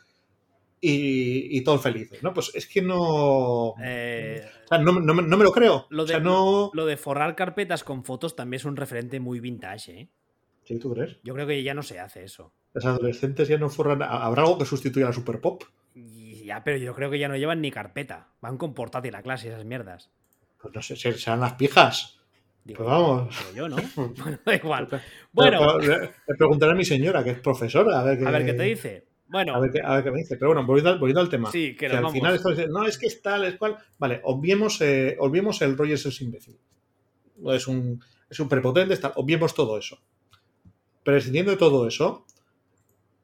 [0.81, 2.33] y, y todos felices, ¿no?
[2.33, 5.85] Pues es que no, eh, o sea, no, no, me lo creo.
[5.91, 6.71] Lo de, no...
[6.73, 10.09] lo de forrar carpetas con fotos también es un referente muy vintage, ¿eh?
[10.63, 11.17] ¿Sí, tú crees?
[11.23, 12.53] Yo creo que ya no se hace eso.
[12.73, 14.01] Los adolescentes ya no forran.
[14.01, 15.63] ¿Habrá algo que sustituya a la Super Pop?
[15.93, 18.29] Ya, pero yo creo que ya no llevan ni carpeta.
[18.41, 20.09] Van con portátil a clase esas mierdas.
[20.61, 22.19] Pues no sé, serán las pijas.
[22.65, 23.35] pues vamos.
[23.37, 23.75] Pero yo no.
[23.95, 24.87] bueno, da igual.
[25.31, 25.79] Bueno.
[25.79, 28.63] le, preguntaré a mi señora, que es profesora, a ver qué, a ver qué te
[28.63, 29.10] dice.
[29.31, 29.55] Bueno.
[29.55, 30.35] A ver, qué, a ver qué me dice.
[30.37, 31.51] Pero bueno, volviendo al, tema.
[31.51, 33.77] Sí, que, al final esto no, es que es tal, es cual.
[33.97, 36.57] Vale, obviemos, eh, obviemos el Rogers es imbécil.
[37.47, 39.13] Es un, es un prepotente, tal.
[39.15, 39.99] Obviemos todo eso
[41.03, 42.25] prescindiendo de todo eso,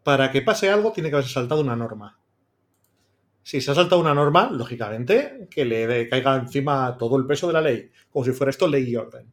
[0.04, 2.20] para que pase algo tiene que haberse saltado una norma.
[3.44, 7.54] Si se ha saltado una norma, lógicamente, que le caiga encima todo el peso de
[7.54, 9.32] la ley, como si fuera esto ley y orden.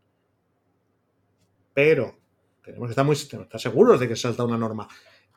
[1.72, 2.18] Pero
[2.62, 4.86] tenemos que estar muy estar seguros de que se ha saltado una norma.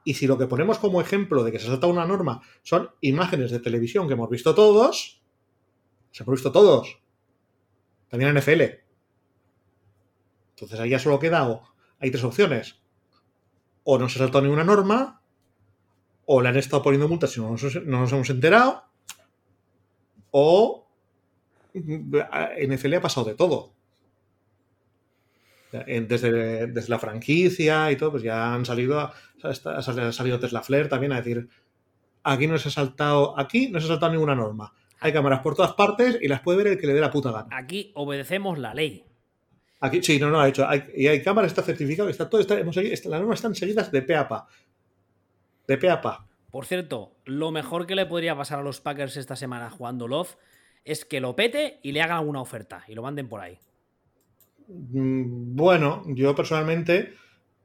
[0.08, 2.92] Y si lo que ponemos como ejemplo de que se ha saltado una norma son
[3.02, 5.22] imágenes de televisión que hemos visto todos,
[6.12, 7.02] se hemos visto todos,
[8.08, 8.62] también en NFL.
[10.52, 11.62] Entonces ahí ya solo queda,
[12.00, 12.80] hay tres opciones
[13.84, 15.22] o no se ha saltado ninguna norma,
[16.24, 18.86] o le han estado poniendo multas y no nos, hemos enterado,
[20.32, 20.88] o
[21.74, 23.74] en NFL ha pasado de todo.
[25.72, 31.12] Desde, desde, la franquicia y todo, pues ya han salido, ha salido Tesla Flair también
[31.12, 31.50] a decir,
[32.24, 34.74] aquí no se ha saltado, aquí no se ha saltado ninguna norma.
[35.00, 37.32] Hay cámaras por todas partes y las puede ver el que le dé la puta
[37.32, 37.50] gana.
[37.52, 39.04] Aquí obedecemos la ley.
[39.80, 40.68] Aquí, sí, no, no, ha hecho.
[40.68, 43.92] Hay, y hay cámaras, está certificado, está todo, está, hemos está- las normas están seguidas
[43.92, 44.48] de pe a pa.
[45.68, 46.28] De pe a pa.
[46.50, 50.36] Por cierto, lo mejor que le podría pasar a los Packers esta semana jugando Love
[50.84, 53.60] es que lo pete y le hagan alguna oferta y lo manden por ahí.
[54.68, 57.14] Mm, Bueno, yo personalmente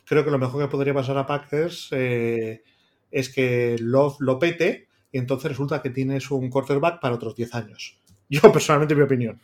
[0.05, 2.63] creo que lo mejor que podría pasar a Packers eh,
[3.11, 7.55] es que Love lo pete y entonces resulta que tienes un quarterback para otros 10
[7.55, 7.99] años.
[8.29, 9.41] Yo personalmente, mi opinión.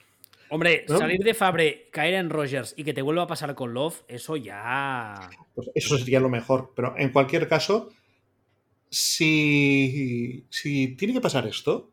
[0.51, 0.99] Hombre, ¿No?
[0.99, 4.37] salir de Fabre, caer en Rogers y que te vuelva a pasar con Love, eso
[4.37, 5.29] ya.
[5.55, 6.73] Pues eso sería lo mejor.
[6.75, 7.91] Pero en cualquier caso,
[8.89, 11.93] si, si tiene que pasar esto,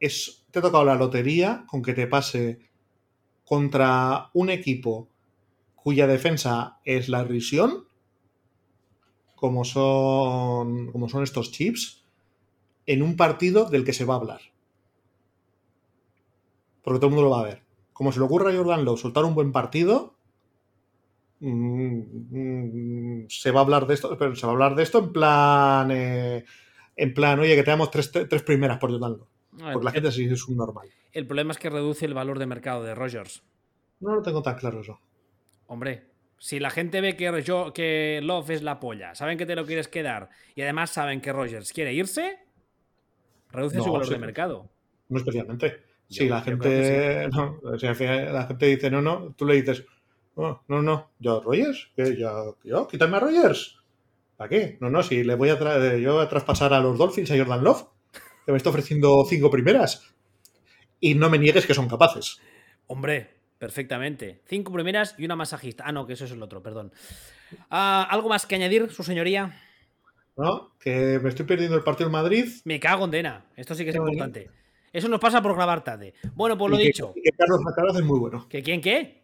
[0.00, 2.58] es, te ha tocado la lotería con que te pase
[3.44, 5.08] contra un equipo
[5.74, 7.86] cuya defensa es la risión,
[9.34, 12.04] como son, como son estos chips,
[12.86, 14.40] en un partido del que se va a hablar.
[16.82, 17.62] Porque todo el mundo lo va a ver.
[17.92, 20.14] Como se le ocurra a Jordan Love soltar un buen partido,
[21.40, 21.98] mm,
[22.30, 25.12] mm, se va a hablar de esto, pero se va a hablar de esto en
[25.12, 26.44] plan, eh,
[26.96, 29.33] en plan, oye, que te damos tres, tres primeras por Jordan Love.
[29.58, 30.88] Porque la gente sí es un normal.
[31.12, 33.42] El problema es que reduce el valor de mercado de Rogers.
[34.00, 34.98] No lo tengo tan claro eso.
[35.66, 39.54] Hombre, si la gente ve que, yo, que Love es la polla, saben que te
[39.56, 42.38] lo quieres quedar y además saben que Rogers quiere irse,
[43.50, 44.12] reduce No, su valor sí.
[44.14, 44.68] de mercado.
[45.08, 45.82] No especialmente.
[46.08, 49.84] Si la gente, no, si la gente dice no, no, tú le dices,
[50.36, 52.16] no, no, no, yo Rogers, ¿Qué?
[52.16, 53.78] yo, yo, quítame a Rogers.
[54.36, 54.76] ¿Para qué?
[54.80, 57.38] No, no, si le voy a tra- yo voy a traspasar a los Dolphins a
[57.38, 57.86] Jordan Love,
[58.44, 60.02] que me está ofreciendo cinco primeras.
[61.00, 62.40] Y no me niegues que son capaces.
[62.86, 64.42] Hombre, perfectamente.
[64.46, 65.84] Cinco primeras y una masajista.
[65.86, 66.92] Ah, no, que eso es el otro, perdón.
[67.70, 69.60] Ah, ¿Algo más que añadir, su señoría?
[70.36, 70.74] ¿No?
[70.78, 72.48] Que me estoy perdiendo el partido en Madrid.
[72.64, 73.44] Me cago en Dena.
[73.56, 74.50] Esto sí que es importante.
[74.92, 76.14] Eso nos pasa por grabar tarde.
[76.34, 77.12] Bueno, pues lo y dicho.
[77.14, 78.46] que Carlos Alcaraz es muy bueno.
[78.48, 79.23] ¿Que quién qué?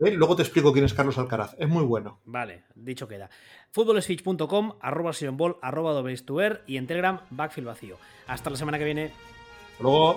[0.00, 0.10] ¿Eh?
[0.12, 1.54] Luego te explico quién es Carlos Alcaraz.
[1.58, 2.20] Es muy bueno.
[2.24, 3.30] Vale, dicho queda.
[3.70, 7.96] Futbolswitch.com, arroba sionball, arroba doblestuer y en Telegram, backfield vacío.
[8.26, 9.04] Hasta la semana que viene.
[9.04, 10.16] Hasta Luego.